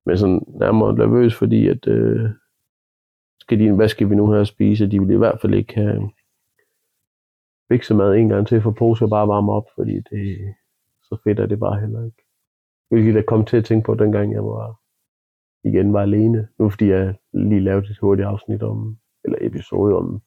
Men 0.05 0.17
sådan 0.17 0.41
nærmere 0.47 0.95
nervøs, 0.95 1.35
fordi 1.35 1.67
at, 1.67 1.87
øh, 1.87 2.29
skal 3.39 3.59
de, 3.59 3.71
hvad 3.71 3.89
skal 3.89 4.09
vi 4.09 4.15
nu 4.15 4.31
her 4.31 4.43
spise? 4.43 4.91
De 4.91 4.99
vil 4.99 5.11
i 5.11 5.17
hvert 5.17 5.41
fald 5.41 5.53
ikke 5.53 5.75
have 5.75 6.11
mad 7.91 8.15
en 8.15 8.29
gang 8.29 8.47
til, 8.47 8.61
for 8.61 8.71
pose 8.71 9.07
bare 9.07 9.27
varme 9.27 9.51
op, 9.51 9.65
fordi 9.75 9.95
det, 9.95 10.55
så 11.03 11.17
fedt 11.23 11.39
er 11.39 11.45
det 11.45 11.59
bare 11.59 11.79
heller 11.79 12.05
ikke. 12.05 12.23
Hvilket 12.89 13.15
jeg 13.15 13.25
kom 13.25 13.45
til 13.45 13.57
at 13.57 13.65
tænke 13.65 13.85
på, 13.85 13.95
dengang 13.95 14.33
jeg 14.33 14.43
var, 14.43 14.79
igen 15.63 15.93
var 15.93 16.01
alene. 16.01 16.47
Nu 16.59 16.69
fordi 16.69 16.87
jeg 16.89 17.15
lige 17.33 17.61
lavede 17.61 17.91
et 17.91 17.97
hurtigt 17.97 18.27
afsnit 18.27 18.63
om, 18.63 18.97
eller 19.23 19.37
episode 19.41 19.95
om, 19.95 20.21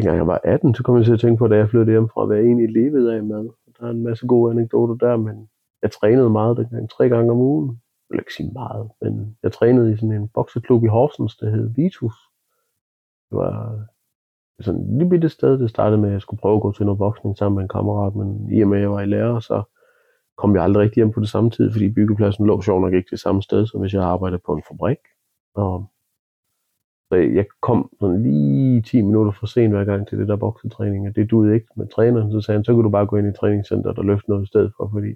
dengang 0.00 0.16
jeg 0.16 0.26
var 0.26 0.40
18, 0.44 0.74
så 0.74 0.82
kom 0.82 0.96
jeg 0.96 1.04
til 1.04 1.12
at 1.12 1.20
tænke 1.20 1.38
på, 1.38 1.48
da 1.48 1.56
jeg 1.56 1.68
flyttede 1.68 1.90
hjem 1.90 2.08
fra, 2.08 2.26
hvad 2.26 2.36
jeg 2.36 2.46
egentlig 2.46 2.70
levede 2.70 3.16
af 3.16 3.22
mad. 3.22 3.48
Der 3.80 3.86
er 3.86 3.90
en 3.90 4.02
masse 4.02 4.26
gode 4.26 4.50
anekdoter 4.50 4.94
der, 4.94 5.16
men 5.16 5.48
jeg 5.82 5.90
trænede 5.90 6.30
meget 6.30 6.56
dengang, 6.56 6.90
tre 6.90 7.08
gange 7.08 7.32
om 7.32 7.38
ugen. 7.38 7.68
Jeg 7.68 8.14
vil 8.14 8.20
ikke 8.20 8.34
sige 8.34 8.52
meget, 8.52 8.90
men 9.02 9.36
jeg 9.42 9.52
trænede 9.52 9.92
i 9.92 9.96
sådan 9.96 10.12
en 10.12 10.28
bokseklub 10.28 10.84
i 10.84 10.86
Horsens, 10.86 11.36
der 11.36 11.50
hed 11.50 11.70
Vitus. 11.76 12.14
Det 13.30 13.38
var 13.38 13.80
sådan 14.60 14.80
et 14.80 14.88
lille 14.88 15.10
bitte 15.10 15.28
sted. 15.28 15.58
Det 15.58 15.70
startede 15.70 16.00
med, 16.00 16.08
at 16.08 16.12
jeg 16.12 16.20
skulle 16.20 16.40
prøve 16.40 16.56
at 16.56 16.62
gå 16.62 16.72
til 16.72 16.86
noget 16.86 16.98
boksning 16.98 17.36
sammen 17.36 17.56
med 17.56 17.62
en 17.62 17.68
kammerat, 17.68 18.14
men 18.14 18.52
i 18.52 18.62
og 18.62 18.68
med, 18.68 18.78
at 18.78 18.82
jeg 18.82 18.90
var 18.90 19.00
i 19.00 19.06
lærer, 19.06 19.40
så 19.40 19.62
kom 20.36 20.54
jeg 20.54 20.64
aldrig 20.64 20.82
rigtig 20.82 20.96
hjem 20.96 21.12
på 21.12 21.20
det 21.20 21.28
samme 21.28 21.50
tid, 21.50 21.72
fordi 21.72 21.92
byggepladsen 21.92 22.46
lå 22.46 22.60
sjovt 22.60 22.82
nok 22.82 22.94
ikke 22.94 23.10
det 23.10 23.20
samme 23.20 23.42
sted, 23.42 23.66
som 23.66 23.80
hvis 23.80 23.94
jeg 23.94 24.02
arbejdede 24.02 24.42
på 24.46 24.52
en 24.54 24.62
fabrik. 24.68 24.98
Og 25.54 25.90
så 27.10 27.16
jeg 27.16 27.46
kom 27.62 27.90
sådan 28.00 28.22
lige 28.22 28.82
10 28.82 29.02
minutter 29.02 29.32
for 29.32 29.46
sent 29.46 29.72
hver 29.72 29.84
gang 29.84 30.08
til 30.08 30.18
det 30.18 30.28
der 30.28 30.36
boksetræning, 30.36 31.08
og 31.08 31.16
det 31.16 31.30
duede 31.30 31.54
ikke 31.54 31.66
med 31.76 31.86
træneren. 31.86 32.32
Så 32.32 32.40
sagde 32.40 32.58
han, 32.58 32.64
så 32.64 32.74
kan 32.74 32.82
du 32.82 32.90
bare 32.90 33.06
gå 33.06 33.16
ind 33.16 33.28
i 33.28 33.38
træningscenteret 33.38 33.98
og 33.98 34.04
løfte 34.04 34.30
noget 34.30 34.42
i 34.42 34.46
stedet 34.46 34.72
for, 34.76 34.90
fordi 34.92 35.14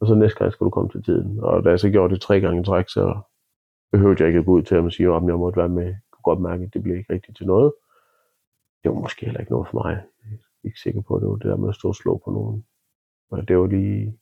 og 0.00 0.06
så 0.06 0.14
næste 0.14 0.38
gang 0.38 0.52
skal 0.52 0.64
du 0.64 0.70
komme 0.70 0.90
til 0.90 1.02
tiden. 1.02 1.40
Og 1.40 1.64
da 1.64 1.70
jeg 1.70 1.80
så 1.80 1.90
gjorde 1.90 2.14
det 2.14 2.22
tre 2.22 2.40
gange 2.40 2.60
i 2.60 2.64
træk, 2.64 2.88
så 2.88 3.20
behøvede 3.92 4.16
jeg 4.20 4.28
ikke 4.28 4.38
at 4.38 4.44
gå 4.44 4.52
ud 4.52 4.62
til 4.62 4.74
ham 4.74 4.84
og 4.84 4.92
sige, 4.92 5.10
om 5.10 5.28
jeg 5.28 5.38
måtte 5.38 5.56
være 5.56 5.68
med. 5.68 5.84
Jeg 5.84 6.00
kunne 6.10 6.22
godt 6.22 6.40
mærke, 6.40 6.64
at 6.64 6.74
det 6.74 6.82
blev 6.82 6.96
ikke 6.96 7.12
rigtigt 7.12 7.36
til 7.36 7.46
noget. 7.46 7.72
Det 8.82 8.90
var 8.90 9.00
måske 9.00 9.26
heller 9.26 9.40
ikke 9.40 9.52
noget 9.52 9.68
for 9.68 9.82
mig. 9.84 9.92
Jeg 10.24 10.32
er 10.32 10.36
ikke 10.64 10.80
sikker 10.80 11.00
på, 11.00 11.14
at 11.14 11.22
det 11.22 11.28
var 11.28 11.36
det 11.36 11.50
der 11.50 11.56
med 11.56 11.68
at 11.68 11.74
stå 11.74 11.88
og 11.88 11.94
slå 11.94 12.20
på 12.24 12.30
nogen. 12.30 12.64
Og 13.30 13.48
det 13.48 13.58
var 13.58 13.66
lige... 13.66 14.18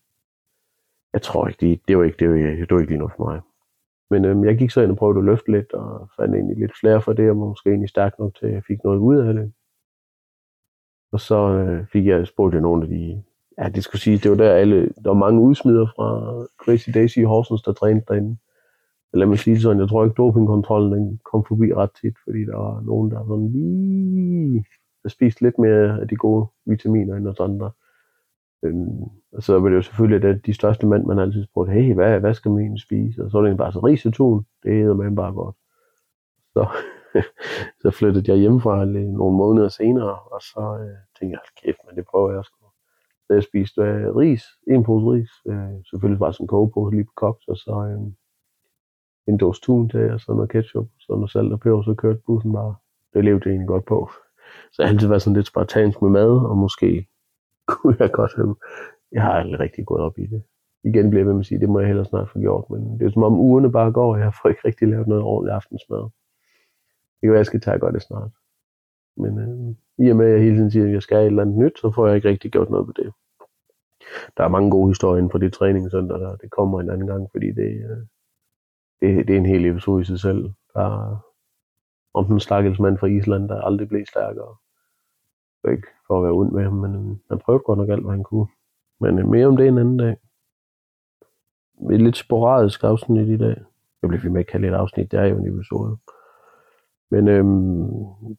Jeg 1.12 1.23
tror 1.23 1.49
ikke, 1.49 1.61
det, 1.61 1.81
det 1.88 1.99
var 1.99 2.04
ikke, 2.04 2.16
det 2.19 2.28
var, 2.28 2.35
det 2.35 2.71
var 2.71 2.78
ikke 2.78 2.92
lige 2.92 2.99
noget 2.99 3.12
for 3.16 3.25
mig. 3.25 3.40
Men 4.12 4.25
øhm, 4.25 4.45
jeg 4.45 4.59
gik 4.59 4.71
så 4.71 4.81
ind 4.81 4.90
og 4.90 4.97
prøvede 4.97 5.19
at 5.19 5.25
løfte 5.25 5.52
lidt, 5.52 5.73
og 5.73 6.09
fandt 6.16 6.35
egentlig 6.35 6.57
lidt 6.57 6.73
flere 6.81 7.00
for 7.02 7.12
det, 7.12 7.31
og 7.31 7.37
måske 7.37 7.71
egentlig 7.71 7.88
stærk 7.88 8.19
nok 8.19 8.35
til, 8.35 8.47
at 8.47 8.52
jeg 8.52 8.62
fik 8.66 8.85
noget 8.85 8.99
ud 8.99 9.16
af 9.16 9.35
det. 9.35 9.52
Og 11.12 11.21
så 11.21 11.38
øh, 11.49 11.87
fik 11.92 12.07
jeg 12.07 12.26
spurgt 12.26 12.62
nogle 12.62 12.83
af 12.83 12.88
de, 12.88 13.23
ja, 13.59 13.69
det 13.69 13.85
skulle 13.85 14.02
sige, 14.02 14.19
det 14.19 14.31
var 14.31 14.37
der 14.37 14.52
alle, 14.52 14.76
der 15.04 15.11
var 15.11 15.19
mange 15.26 15.40
udsmider 15.40 15.87
fra 15.97 16.09
Crazy 16.64 16.90
Daisy 16.95 17.19
i 17.19 17.23
Horsens, 17.23 17.62
der 17.62 17.73
trænede 17.73 18.04
derinde. 18.09 18.37
Lad 19.14 19.26
mig 19.26 19.38
sige 19.38 19.61
sådan, 19.61 19.81
jeg 19.81 19.88
tror 19.88 20.04
ikke, 20.04 20.14
dopingkontrollen 20.14 20.92
den 20.92 21.21
kom 21.33 21.45
forbi 21.49 21.75
ret 21.75 21.90
tit, 22.00 22.16
fordi 22.25 22.40
der 22.45 22.57
var 22.57 22.81
nogen, 22.81 23.11
der 23.11 23.25
sådan 23.26 23.52
lige 23.52 24.64
der 25.02 25.09
spiste 25.09 25.42
lidt 25.42 25.59
mere 25.59 26.00
af 26.00 26.09
de 26.09 26.16
gode 26.16 26.47
vitaminer 26.66 27.16
end 27.16 27.28
os 27.28 27.40
andre. 27.40 27.71
Øhm, 28.62 29.02
og 29.33 29.42
så 29.42 29.59
var 29.59 29.69
det 29.69 29.76
jo 29.76 29.83
selvfølgelig 29.83 30.31
at 30.31 30.47
de 30.47 30.54
største 30.54 30.87
mænd, 30.87 31.04
man 31.04 31.19
altid 31.19 31.45
spurgte, 31.45 31.73
hey, 31.73 31.95
hvad, 31.95 32.21
hvad 32.21 32.35
skal 32.35 32.50
man 32.50 32.61
egentlig 32.61 32.83
spise? 32.83 33.25
Og 33.25 33.31
så 33.31 33.40
var 33.40 33.49
det 33.49 33.57
bare 33.57 33.73
så 33.73 33.78
risetun, 33.78 34.47
det 34.62 34.73
hedder 34.73 34.95
man 34.95 35.14
bare 35.14 35.33
godt. 35.33 35.57
Så, 36.52 36.66
så 37.83 37.90
flyttede 37.90 38.33
jeg 38.33 38.40
hjemmefra 38.40 38.85
nogle 38.85 39.37
måneder 39.37 39.69
senere, 39.69 40.19
og 40.33 40.40
så 40.42 40.78
øh, 40.81 40.97
tænkte 41.19 41.38
jeg, 41.38 41.40
kæft, 41.62 41.78
men 41.87 41.97
det 41.97 42.04
prøver 42.11 42.33
jeg 42.33 42.45
sgu. 42.45 42.66
Så 43.26 43.35
jeg 43.35 43.42
spiste 43.42 43.83
øh, 43.83 44.16
ris, 44.16 44.42
en 44.71 44.85
pose 44.85 45.07
ris, 45.07 45.31
øh, 45.47 45.85
selvfølgelig 45.90 46.19
bare 46.19 46.33
sådan 46.33 46.45
en 46.45 46.49
kogepose 46.49 46.95
lige 46.97 47.04
på 47.04 47.12
koks, 47.16 47.49
og 47.49 47.57
så 47.57 47.75
øh, 47.90 48.12
en 49.28 49.38
dåse 49.38 49.61
tun 49.61 49.88
til, 49.88 50.11
og 50.11 50.21
så 50.21 50.33
noget 50.33 50.50
ketchup, 50.50 50.85
og 50.85 51.00
så 51.00 51.12
noget 51.12 51.31
salt 51.31 51.52
og 51.52 51.61
peber, 51.61 51.83
så 51.83 51.95
kørte 51.95 52.21
bussen 52.26 52.52
bare. 52.52 52.75
Det 53.14 53.25
levede 53.25 53.42
jeg 53.45 53.50
egentlig 53.50 53.69
godt 53.69 53.85
på. 53.85 54.11
Så 54.73 54.83
jeg 54.83 54.88
har 54.88 54.92
altid 54.92 55.09
været 55.09 55.23
sådan 55.23 55.37
lidt 55.37 55.47
spartansk 55.47 56.02
med 56.02 56.11
mad, 56.11 56.31
og 56.50 56.59
måske 56.59 57.07
kunne 57.71 57.97
jeg 57.99 58.11
godt 58.12 58.37
have... 58.37 58.57
Jeg 59.12 59.23
har 59.23 59.33
aldrig 59.33 59.61
rigtig 59.61 59.87
gået 59.87 60.02
op 60.02 60.19
i 60.19 60.26
det. 60.26 60.42
Igen 60.85 61.11
bliver 61.11 61.21
jeg 61.21 61.26
ved 61.26 61.35
med 61.35 61.40
at 61.40 61.47
sige, 61.47 61.61
det 61.61 61.69
må 61.69 61.78
jeg 61.81 61.87
hellere 61.87 62.07
snart 62.07 62.31
få 62.31 62.38
gjort, 62.38 62.71
men 62.71 62.99
det 62.99 63.07
er 63.07 63.11
som 63.11 63.23
om 63.23 63.40
ugerne 63.40 63.73
bare 63.73 63.92
går, 63.92 64.14
og 64.14 64.21
jeg 64.21 64.33
får 64.42 64.49
ikke 64.49 64.61
rigtig 64.64 64.88
lavet 64.88 65.09
noget 65.09 65.25
ordentligt 65.25 65.54
aftensmad. 65.54 65.99
Det 65.99 67.21
kan 67.23 67.31
være, 67.31 67.38
jeg 67.38 67.47
skal 67.47 67.61
tage 67.61 67.78
godt 67.78 67.95
det 67.95 68.02
snart. 68.02 68.31
Men 69.16 69.38
øh, 69.38 69.75
i 70.07 70.11
og 70.11 70.16
med, 70.16 70.26
at 70.26 70.33
jeg 70.33 70.42
hele 70.42 70.57
tiden 70.57 70.71
siger, 70.71 70.87
at 70.87 70.92
jeg 70.92 71.02
skal 71.02 71.16
have 71.16 71.26
et 71.26 71.31
eller 71.31 71.42
andet 71.42 71.59
nyt, 71.59 71.78
så 71.78 71.90
får 71.90 72.07
jeg 72.07 72.16
ikke 72.16 72.28
rigtig 72.28 72.50
gjort 72.52 72.71
noget 72.71 72.87
ved 72.87 72.95
det. 72.95 73.12
Der 74.37 74.45
er 74.45 74.49
mange 74.49 74.71
gode 74.71 74.90
historier 74.90 75.19
inden 75.19 75.31
for 75.31 75.38
det 75.38 75.52
træningscenter 75.52 76.16
der. 76.16 76.37
Det 76.37 76.50
kommer 76.50 76.81
en 76.81 76.90
anden 76.90 77.07
gang, 77.07 77.28
fordi 77.31 77.47
det, 77.47 77.71
øh, 77.90 78.02
det, 79.00 79.28
det 79.28 79.35
er 79.35 79.38
en 79.38 79.47
hel 79.47 79.66
episode 79.66 80.02
i 80.02 80.04
sig 80.04 80.21
selv. 80.21 80.50
Der 80.75 80.81
er 80.81 81.33
om 82.14 82.25
den 82.25 82.40
stakkels 82.40 82.78
mand 82.78 82.99
fra 82.99 83.07
Island, 83.07 83.49
der 83.49 83.61
aldrig 83.61 83.88
blev 83.88 84.07
stærkere 84.07 84.57
ikke 85.71 85.88
for 86.07 86.19
at 86.19 86.25
være 86.25 86.33
ond 86.33 86.52
med 86.52 86.62
ham, 86.64 86.73
men 86.73 86.95
øh, 86.95 87.16
han 87.31 87.38
prøvede 87.38 87.62
godt 87.66 87.78
nok 87.78 87.88
alt, 87.88 88.02
hvad 88.02 88.12
han 88.12 88.23
kunne. 88.23 88.47
Men 89.00 89.19
øh, 89.19 89.28
mere 89.28 89.47
om 89.47 89.57
det 89.57 89.69
en 89.69 89.78
anden 89.78 89.97
dag. 89.97 90.16
Et 91.92 92.02
lidt 92.02 92.16
sporadisk 92.16 92.85
afsnit 92.85 93.28
i 93.28 93.37
dag. 93.37 93.57
Jeg 94.02 94.09
bliver 94.09 94.23
ved 94.23 94.31
med 94.31 94.40
at 94.40 94.47
kalde 94.47 94.69
et 94.69 94.75
afsnit, 94.75 95.12
det 95.12 95.21
er 95.21 95.25
jo 95.25 95.37
en 95.38 95.54
episode. 95.54 95.97
Men 97.11 97.28
øhm, 97.28 97.88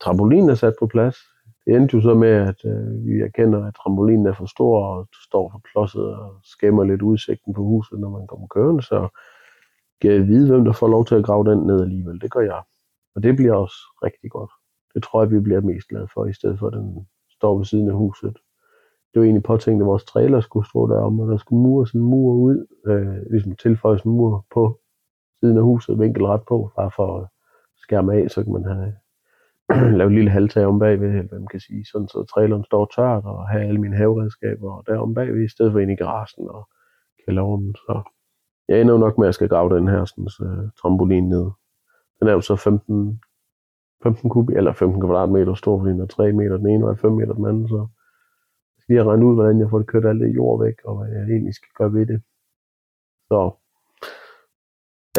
trampolinen 0.02 0.50
er 0.50 0.56
sat 0.56 0.74
på 0.80 0.88
plads. 0.88 1.18
Det 1.66 1.76
endte 1.76 1.96
jo 1.98 2.02
så 2.02 2.14
med, 2.14 2.30
at 2.30 2.66
øh, 2.66 3.06
vi 3.06 3.22
erkender, 3.22 3.66
at 3.66 3.76
trampolinen 3.76 4.26
er 4.26 4.34
for 4.34 4.46
stor 4.46 4.86
og 4.86 5.08
står 5.30 5.50
for 5.52 5.62
klodset 5.72 6.16
og 6.16 6.40
skæmmer 6.44 6.84
lidt 6.84 7.02
udsigten 7.02 7.54
på 7.54 7.64
huset, 7.64 8.00
når 8.00 8.10
man 8.10 8.28
kommer 8.28 8.48
kørende. 8.48 8.84
Så 8.84 9.08
kan 10.02 10.12
jeg 10.12 10.28
vide, 10.28 10.52
hvem 10.52 10.66
der 10.66 10.74
får 10.74 10.88
lov 10.88 11.06
til 11.06 11.16
at 11.16 11.26
grave 11.26 11.52
den 11.52 11.60
ned 11.68 11.82
alligevel. 11.82 12.22
Det 12.22 12.32
gør 12.32 12.40
jeg. 12.40 12.62
Og 13.16 13.24
det 13.24 13.36
bliver 13.36 13.54
også 13.54 13.76
rigtig 14.04 14.32
godt. 14.32 14.52
Det 14.94 15.04
tror 15.04 15.22
jeg, 15.22 15.32
vi 15.32 15.40
bliver 15.40 15.62
mest 15.62 15.88
glade 15.88 16.08
for, 16.14 16.26
i 16.26 16.34
stedet 16.34 16.60
for 16.60 16.68
at 16.68 16.74
den 16.74 17.08
står 17.30 17.58
ved 17.58 17.66
siden 17.66 17.90
af 17.90 17.96
huset. 17.96 18.34
Det 19.14 19.20
var 19.20 19.24
egentlig 19.24 19.44
påtænkt, 19.44 19.82
at 19.82 19.88
vores 19.88 20.04
trailer 20.04 20.42
skulle 20.42 20.68
stå 20.68 20.88
derom, 20.88 21.20
og 21.20 21.28
der 21.28 21.38
skulle 21.38 21.62
mure 21.62 21.88
sådan 21.88 22.02
en 22.02 22.08
mur 22.08 22.34
ud, 22.34 22.66
øh, 22.88 23.32
ligesom 23.32 23.56
tilføjes 23.56 24.02
en 24.02 24.12
mur 24.12 24.46
på 24.54 24.80
siden 25.40 25.58
af 25.58 25.64
huset, 25.64 26.00
vinkelret 26.00 26.42
på, 26.48 26.72
bare 26.76 26.92
for 26.96 27.20
at 27.20 27.28
skærme 27.78 28.14
af, 28.14 28.30
så 28.32 28.44
kan 28.44 28.54
man 28.54 28.66
have 28.66 28.94
lave 29.98 30.10
et 30.10 30.16
lille 30.16 30.30
halvtag 30.30 30.66
om 30.66 30.80
bagved, 30.80 31.08
eller 31.08 31.28
hvad 31.28 31.40
man 31.40 31.48
kan 31.48 31.60
sige, 31.60 31.86
sådan 31.92 32.08
så 32.08 32.26
traileren 32.34 32.64
står 32.64 32.92
tørt, 32.96 33.24
og 33.26 33.48
have 33.50 33.64
alle 33.64 33.82
mine 33.82 33.96
haveredskaber 33.96 34.82
der 34.82 34.98
om 34.98 35.14
bagved, 35.14 35.44
i 35.44 35.48
stedet 35.48 35.72
for 35.72 35.80
ind 35.80 35.92
i 35.92 35.96
garagen 35.96 36.50
og 36.50 36.70
kælderen. 37.26 37.76
Så 37.76 38.02
jeg 38.68 38.82
ender 38.82 38.94
jo 38.94 39.00
nok 39.00 39.18
med, 39.18 39.26
at 39.26 39.28
jeg 39.28 39.34
skal 39.34 39.50
grave 39.50 39.76
den 39.76 39.88
her 39.88 40.06
sådan, 40.06 40.30
så, 40.30 40.70
trampolin 40.82 41.30
ned. 41.30 41.52
Den 42.20 42.28
er 42.28 42.34
jo 42.34 42.42
så 42.42 42.56
15, 42.56 43.22
15 44.04 44.30
kub, 44.30 44.50
eller 44.50 44.74
15 44.74 45.02
kvadratmeter 45.02 45.54
stor, 45.54 45.80
fordi 45.80 45.92
den 45.92 46.02
er 46.02 46.06
3 46.06 46.32
meter 46.32 46.58
den 46.58 46.68
ene, 46.68 46.88
og 46.88 47.00
5 47.00 47.12
meter 47.12 47.34
den 47.34 47.46
anden, 47.46 47.68
så 47.68 47.88
skal 48.80 48.96
jeg 48.96 49.06
regne 49.06 49.26
ud, 49.26 49.34
hvordan 49.34 49.60
jeg 49.60 49.70
får 49.70 49.78
det 49.78 49.88
kørt 49.88 50.06
alt 50.06 50.22
det 50.22 50.36
jord 50.36 50.64
væk, 50.64 50.74
og 50.86 50.98
hvad 50.98 51.08
jeg 51.16 51.24
egentlig 51.24 51.54
skal 51.54 51.70
gøre 51.78 51.94
ved 51.94 52.06
det. 52.06 52.22
Så 53.28 53.52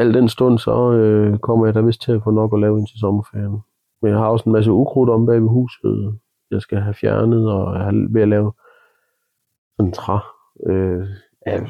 al 0.01 0.15
den 0.15 0.29
stund, 0.29 0.59
så 0.59 0.93
øh, 0.93 1.39
kommer 1.39 1.67
jeg 1.67 1.75
da 1.75 1.81
vist 1.81 2.03
til 2.03 2.13
at 2.13 2.23
få 2.25 2.31
nok 2.31 2.55
at 2.55 2.61
lave 2.61 2.79
ind 2.79 2.87
til 2.87 2.99
sommerferien. 2.99 3.59
Men 4.03 4.11
jeg 4.11 4.19
har 4.19 4.29
også 4.29 4.45
en 4.47 4.53
masse 4.53 4.73
ukrudt 4.73 5.11
om 5.11 5.27
bag 5.27 5.41
ved 5.43 5.49
huset, 5.49 6.19
jeg 6.51 6.61
skal 6.61 6.79
have 6.79 6.95
fjernet, 6.95 7.53
og 7.53 7.75
jeg 7.75 7.87
er 7.87 8.09
ved 8.13 8.23
at 8.23 8.29
lave 8.29 8.53
sådan 9.77 9.89
en 9.89 9.93
træ, 9.93 10.19
øh, 10.67 11.07
ja, 11.47 11.67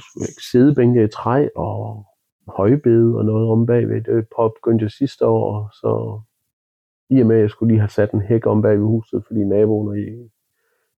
sædebænke 0.51 1.05
i 1.05 1.09
træ 1.09 1.49
og 1.57 2.07
højbede 2.49 3.17
og 3.17 3.25
noget 3.25 3.51
om 3.51 3.67
bagved. 3.67 4.03
Det 4.03 4.29
begyndte 4.55 4.83
jeg 4.83 4.91
sidste 4.91 5.27
år, 5.27 5.71
så 5.73 6.21
i 7.15 7.21
og 7.21 7.27
med, 7.27 7.37
at 7.37 7.43
jeg 7.43 7.51
skulle 7.51 7.73
lige 7.73 7.81
have 7.81 7.89
sat 7.89 8.11
en 8.11 8.23
hæk 8.23 8.47
om 8.47 8.63
bag 8.63 8.79
ved 8.79 8.87
huset, 8.87 9.25
fordi 9.27 9.45
naboen 9.45 9.99
i, 9.99 10.05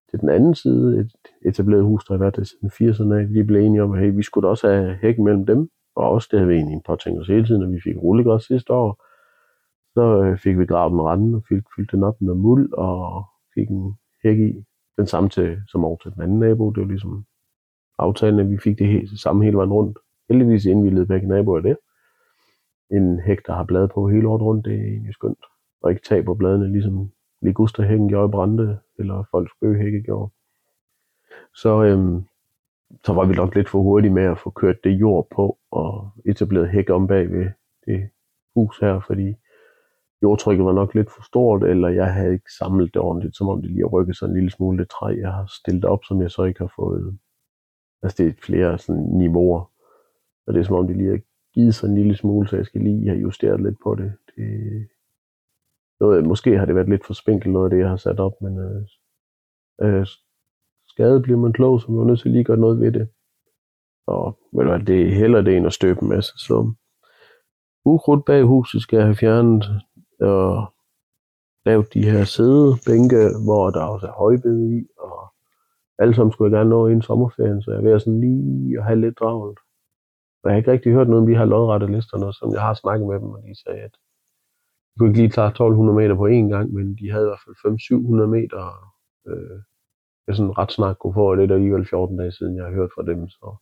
til 0.09 0.19
den 0.21 0.29
anden 0.29 0.55
side, 0.55 0.99
et 0.99 1.11
etableret 1.45 1.83
hus, 1.83 2.05
der 2.05 2.13
har 2.13 2.19
været 2.19 2.35
der 2.35 2.43
siden 2.43 2.69
80'erne, 2.69 3.33
de 3.33 3.43
blev 3.43 3.61
enige 3.61 3.83
om, 3.83 3.93
at 3.93 3.99
hey, 3.99 4.11
vi 4.15 4.23
skulle 4.23 4.49
også 4.49 4.67
have 4.67 4.97
hæk 5.01 5.19
mellem 5.19 5.45
dem, 5.45 5.69
og 5.95 6.09
også 6.09 6.27
det 6.31 6.39
havde 6.39 6.49
vi 6.49 6.55
egentlig 6.55 6.81
påtænkt 6.85 7.21
os 7.21 7.27
hele 7.27 7.45
tiden, 7.45 7.61
når 7.61 7.69
vi 7.69 7.81
fik 7.83 7.97
rullegræs 7.97 8.43
sidste 8.43 8.73
år. 8.73 9.03
Så 9.93 10.23
øh, 10.23 10.37
fik 10.37 10.59
vi 10.59 10.65
gravet 10.65 10.91
den 10.91 11.01
randen 11.01 11.35
og 11.35 11.43
fik 11.49 11.63
fyldt 11.75 11.91
den 11.91 12.03
op 12.03 12.21
med 12.21 12.33
muld 12.33 12.73
og 12.73 13.23
fik 13.55 13.69
en 13.69 13.93
hæk 14.23 14.39
i. 14.39 14.63
Den 14.97 15.07
samme 15.07 15.29
til, 15.29 15.57
som 15.67 15.85
over 15.85 15.97
til 15.97 16.11
den 16.13 16.21
anden 16.21 16.39
nabo. 16.39 16.69
Det 16.71 16.81
var 16.81 16.87
ligesom 16.87 17.25
aftalen, 17.99 18.39
at 18.39 18.49
vi 18.49 18.57
fik 18.57 18.79
det 18.79 18.87
hele, 18.87 19.19
samme 19.19 19.43
hele 19.43 19.57
vejen 19.57 19.73
rundt. 19.73 19.97
Heldigvis 20.29 20.65
indvildede 20.65 21.05
begge 21.05 21.27
naboer 21.27 21.59
det. 21.59 21.77
En 22.91 23.19
hæk, 23.19 23.47
der 23.47 23.53
har 23.53 23.63
blade 23.63 23.87
på 23.87 24.09
hele 24.09 24.27
året 24.27 24.41
rundt, 24.41 24.65
det 24.65 24.73
er 24.73 24.83
egentlig 24.83 25.13
skønt. 25.13 25.43
Og 25.81 25.91
ikke 25.91 26.01
taber 26.09 26.33
bladene, 26.35 26.71
ligesom 26.71 27.11
ligusterhækken 27.41 28.09
gjorde 28.09 28.29
i 28.29 28.31
Brande, 28.31 28.79
eller 28.99 29.23
folks 29.31 29.51
bøgehække 29.61 30.01
gjorde. 30.01 30.31
Så, 31.55 31.83
øhm, 31.83 32.23
så 33.05 33.13
var 33.13 33.25
vi 33.25 33.33
nok 33.33 33.55
lidt 33.55 33.69
for 33.69 33.81
hurtige 33.81 34.13
med 34.13 34.23
at 34.23 34.39
få 34.39 34.49
kørt 34.49 34.83
det 34.83 34.89
jord 34.89 35.27
på 35.35 35.57
og 35.71 36.11
etableret 36.25 36.69
hæk 36.69 36.89
om 36.89 37.07
bag 37.07 37.31
ved 37.31 37.49
det 37.85 38.09
hus 38.55 38.79
her, 38.79 38.99
fordi 39.07 39.35
jordtrykket 40.23 40.65
var 40.65 40.73
nok 40.73 40.93
lidt 40.93 41.11
for 41.11 41.23
stort, 41.23 41.63
eller 41.63 41.87
jeg 41.87 42.13
havde 42.13 42.33
ikke 42.33 42.53
samlet 42.57 42.93
det 42.93 43.01
ordentligt, 43.01 43.37
som 43.37 43.49
om 43.49 43.61
det 43.61 43.71
lige 43.71 43.83
har 43.83 43.87
rykket 43.87 44.17
sig 44.17 44.25
en 44.27 44.33
lille 44.33 44.51
smule 44.51 44.77
det 44.77 44.89
træ, 44.89 45.15
jeg 45.19 45.33
har 45.33 45.45
stillet 45.59 45.85
op, 45.85 46.03
som 46.03 46.21
jeg 46.21 46.31
så 46.31 46.43
ikke 46.43 46.59
har 46.59 46.73
fået. 46.75 47.17
Altså 48.03 48.23
det 48.23 48.29
er 48.29 48.41
flere 48.41 48.77
sådan 48.77 49.03
niveauer, 49.03 49.71
og 50.47 50.53
det 50.53 50.59
er 50.59 50.63
som 50.63 50.75
om 50.75 50.87
det 50.87 50.97
lige 50.97 51.09
har 51.09 51.19
givet 51.53 51.75
sig 51.75 51.87
en 51.87 51.95
lille 51.95 52.15
smule, 52.15 52.47
så 52.47 52.55
jeg 52.55 52.65
skal 52.65 52.81
lige 52.81 53.07
have 53.07 53.19
justeret 53.19 53.61
lidt 53.61 53.77
på 53.83 53.95
det. 53.95 54.13
det 54.35 54.87
noget, 55.99 56.25
måske 56.25 56.57
har 56.57 56.65
det 56.65 56.75
været 56.75 56.89
lidt 56.89 57.05
for 57.05 57.13
spinkelt 57.13 57.53
noget 57.53 57.65
af 57.65 57.69
det, 57.69 57.79
jeg 57.79 57.89
har 57.89 57.97
sat 57.97 58.19
op, 58.19 58.33
men 58.41 58.57
øh, 58.59 58.81
øh, 59.81 60.05
skade 60.87 61.21
bliver 61.21 61.39
man 61.39 61.53
klog, 61.53 61.81
så 61.81 61.91
man 61.91 62.01
er 62.01 62.05
nødt 62.05 62.19
til 62.19 62.31
lige 62.31 62.43
gøre 62.43 62.57
noget 62.57 62.79
ved 62.79 62.91
det. 62.91 63.09
Og 64.07 64.39
ved 64.53 64.63
du 64.63 64.69
hvad, 64.69 64.79
det 64.79 65.01
er 65.01 65.15
heller 65.15 65.41
det 65.41 65.57
end 65.57 65.65
at 65.65 65.73
støbe 65.73 66.01
en 66.01 66.09
masse. 66.09 66.33
slum. 66.45 66.77
ukrudt 67.85 68.25
bag 68.25 68.43
huset 68.43 68.81
skal 68.81 68.97
jeg 68.97 69.05
have 69.05 69.15
fjernet 69.15 69.65
og 70.19 70.73
lavet 71.65 71.93
de 71.93 72.09
her 72.11 72.23
sædebænke, 72.23 73.21
hvor 73.45 73.69
der 73.69 73.83
også 73.83 74.07
er 74.07 74.11
højbede 74.11 74.77
i, 74.77 74.87
og 74.99 75.33
alle 75.99 76.15
sammen 76.15 76.31
skulle 76.31 76.49
jeg 76.49 76.57
gerne 76.57 76.69
nå 76.69 76.87
inden 76.87 77.01
sommerferien, 77.01 77.61
så 77.61 77.71
jeg 77.71 77.77
er 77.77 77.83
ved 77.83 77.91
at 77.91 78.01
sådan 78.01 78.21
lige 78.21 78.77
at 78.79 78.85
have 78.85 79.01
lidt 79.01 79.17
travlt. 79.17 79.59
Jeg 80.43 80.51
har 80.51 80.57
ikke 80.57 80.71
rigtig 80.71 80.91
hørt 80.93 81.09
noget 81.09 81.21
om 81.21 81.27
de 81.27 81.37
her 81.37 81.45
lodrette 81.45 81.87
lister, 81.87 82.31
som 82.31 82.53
jeg 82.53 82.61
har 82.61 82.73
snakket 82.73 83.07
med 83.07 83.19
dem, 83.19 83.29
og 83.29 83.41
de 83.43 83.61
sagde, 83.63 83.79
at 83.79 83.95
de 84.97 84.99
kunne 84.99 85.09
ikke 85.09 85.19
lige 85.19 85.29
klare 85.29 85.47
1200 85.47 85.95
meter 85.95 86.15
på 86.15 86.27
én 86.27 86.49
gang, 86.55 86.73
men 86.73 86.95
de 86.99 87.11
havde 87.11 87.25
i 87.25 87.29
hvert 87.29 87.43
fald 87.45 87.55
500-700 88.23 88.25
meter. 88.25 88.61
Øh, 89.27 89.59
jeg 90.27 90.35
sådan 90.35 90.57
ret 90.57 90.71
snart 90.71 90.99
kunne 90.99 91.13
få, 91.13 91.35
det 91.35 91.51
er 91.51 91.55
alligevel 91.55 91.85
14 91.85 92.17
dage 92.17 92.31
siden, 92.31 92.55
jeg 92.55 92.65
har 92.65 92.71
hørt 92.71 92.89
fra 92.95 93.03
dem, 93.03 93.27
så 93.27 93.55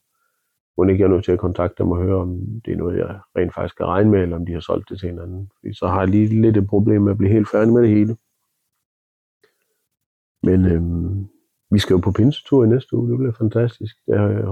må 0.77 0.83
ikke 0.83 1.01
jeg 1.01 1.09
nødt 1.09 1.25
til 1.25 1.31
at 1.31 1.39
kontakte 1.39 1.83
dem 1.83 1.91
og 1.91 1.97
høre, 1.97 2.21
om 2.21 2.29
det 2.65 2.73
er 2.73 2.77
noget, 2.77 2.97
jeg 2.97 3.19
rent 3.37 3.53
faktisk 3.53 3.77
kan 3.77 3.85
regne 3.85 4.11
med, 4.11 4.21
eller 4.21 4.35
om 4.35 4.45
de 4.45 4.53
har 4.53 4.59
solgt 4.59 4.89
det 4.89 4.99
til 4.99 5.09
en 5.09 5.19
anden. 5.19 5.51
Fordi 5.55 5.73
så 5.73 5.87
har 5.87 5.99
jeg 5.99 6.09
lige 6.09 6.41
lidt 6.41 6.57
et 6.57 6.67
problem 6.67 7.01
med 7.01 7.11
at 7.11 7.17
blive 7.17 7.31
helt 7.31 7.49
færdig 7.49 7.73
med 7.73 7.81
det 7.81 7.89
hele. 7.89 8.17
Men 10.43 10.65
øhm, 10.65 11.27
vi 11.71 11.79
skal 11.79 11.93
jo 11.93 11.99
på 11.99 12.11
pinsetur 12.11 12.63
i 12.63 12.67
næste 12.67 12.97
uge, 12.97 13.09
det 13.09 13.17
bliver 13.17 13.33
fantastisk. 13.33 13.95
Jeg 14.07 14.45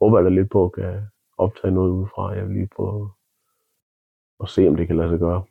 håber 0.00 0.20
da 0.20 0.28
lidt 0.28 0.50
på, 0.50 0.64
at 0.64 0.72
kan 0.72 1.02
optage 1.38 1.74
noget 1.74 1.90
udefra. 1.90 2.32
Jeg 2.32 2.48
vil 2.48 2.56
lige 2.56 2.68
prøve 2.76 3.10
at 4.40 4.48
se, 4.48 4.68
om 4.68 4.76
det 4.76 4.86
kan 4.86 4.96
lade 4.96 5.08
sig 5.08 5.18
gøre. 5.18 5.44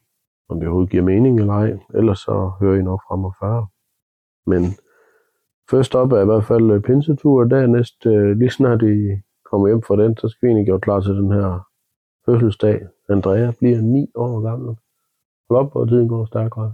Om 0.50 0.60
det 0.60 0.68
overhovedet 0.68 0.92
giver 0.92 1.04
mening 1.04 1.40
eller 1.40 1.54
ej. 1.54 1.78
Ellers 1.96 2.20
så 2.20 2.52
hører 2.60 2.80
I 2.80 2.82
nok 2.82 3.02
frem 3.08 3.24
og 3.26 3.36
færre. 3.42 3.68
Men 4.46 4.64
først 5.70 5.96
op 5.96 6.12
er 6.12 6.22
i 6.22 6.26
hvert 6.26 6.46
fald 6.46 6.72
øh, 6.72 6.82
pinsetur, 6.82 7.44
og 7.44 7.50
dernæst, 7.50 8.06
øh, 8.06 8.38
lige 8.38 8.50
snart 8.50 8.82
I 8.82 9.22
kommer 9.52 9.68
hjem 9.68 9.82
fra 9.82 10.04
den, 10.04 10.18
så 10.18 10.28
skal 10.30 10.48
vi 10.48 10.52
egentlig 10.52 10.68
gøre 10.68 10.80
klar 10.80 11.00
til 11.00 11.12
den 11.12 11.32
her 11.32 11.68
fødselsdag. 12.26 12.82
Andrea 13.10 13.52
bliver 13.60 13.82
9 13.82 14.12
år 14.16 14.42
gammel. 14.42 14.76
Hold 15.50 15.60
op, 15.60 15.72
hvor 15.72 15.86
tiden 15.86 16.08
går 16.08 16.26
stærkere. 16.26 16.74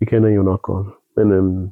Vi 0.00 0.06
kender 0.06 0.28
I 0.28 0.34
jo 0.34 0.42
nok 0.42 0.62
godt. 0.62 0.86
Men 1.16 1.32
øhm, 1.32 1.70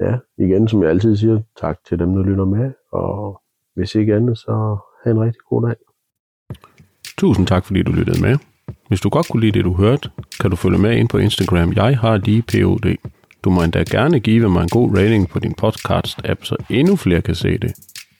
ja, 0.00 0.18
igen, 0.38 0.68
som 0.68 0.82
jeg 0.82 0.90
altid 0.90 1.16
siger, 1.16 1.42
tak 1.60 1.78
til 1.88 1.98
dem, 1.98 2.14
der 2.14 2.22
lytter 2.22 2.44
med. 2.44 2.72
Og 2.92 3.42
hvis 3.74 3.94
ikke 3.94 4.14
andet, 4.14 4.38
så 4.38 4.78
have 5.04 5.16
en 5.16 5.20
rigtig 5.20 5.42
god 5.48 5.62
dag. 5.68 5.76
Tusind 7.18 7.46
tak, 7.46 7.64
fordi 7.64 7.82
du 7.82 7.92
lyttede 7.92 8.22
med. 8.22 8.53
Hvis 8.88 9.00
du 9.00 9.08
godt 9.08 9.28
kunne 9.28 9.40
lide 9.40 9.52
det, 9.52 9.64
du 9.64 9.74
hørte, 9.74 10.10
kan 10.40 10.50
du 10.50 10.56
følge 10.56 10.78
med 10.78 10.96
ind 10.96 11.08
på 11.08 11.18
Instagram. 11.18 11.72
Jeg 11.72 11.98
har 11.98 12.16
lige 12.16 12.42
POD. 12.42 12.96
Du 13.44 13.50
må 13.50 13.62
endda 13.62 13.84
gerne 13.90 14.20
give 14.20 14.48
mig 14.48 14.62
en 14.62 14.68
god 14.68 14.98
rating 14.98 15.28
på 15.28 15.38
din 15.38 15.54
podcast-app, 15.62 16.44
så 16.44 16.56
endnu 16.70 16.96
flere 16.96 17.22
kan 17.22 17.34
se 17.34 17.58
det. 17.58 17.72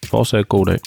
Fortsat 0.07 0.49
god 0.49 0.67
dag. 0.67 0.79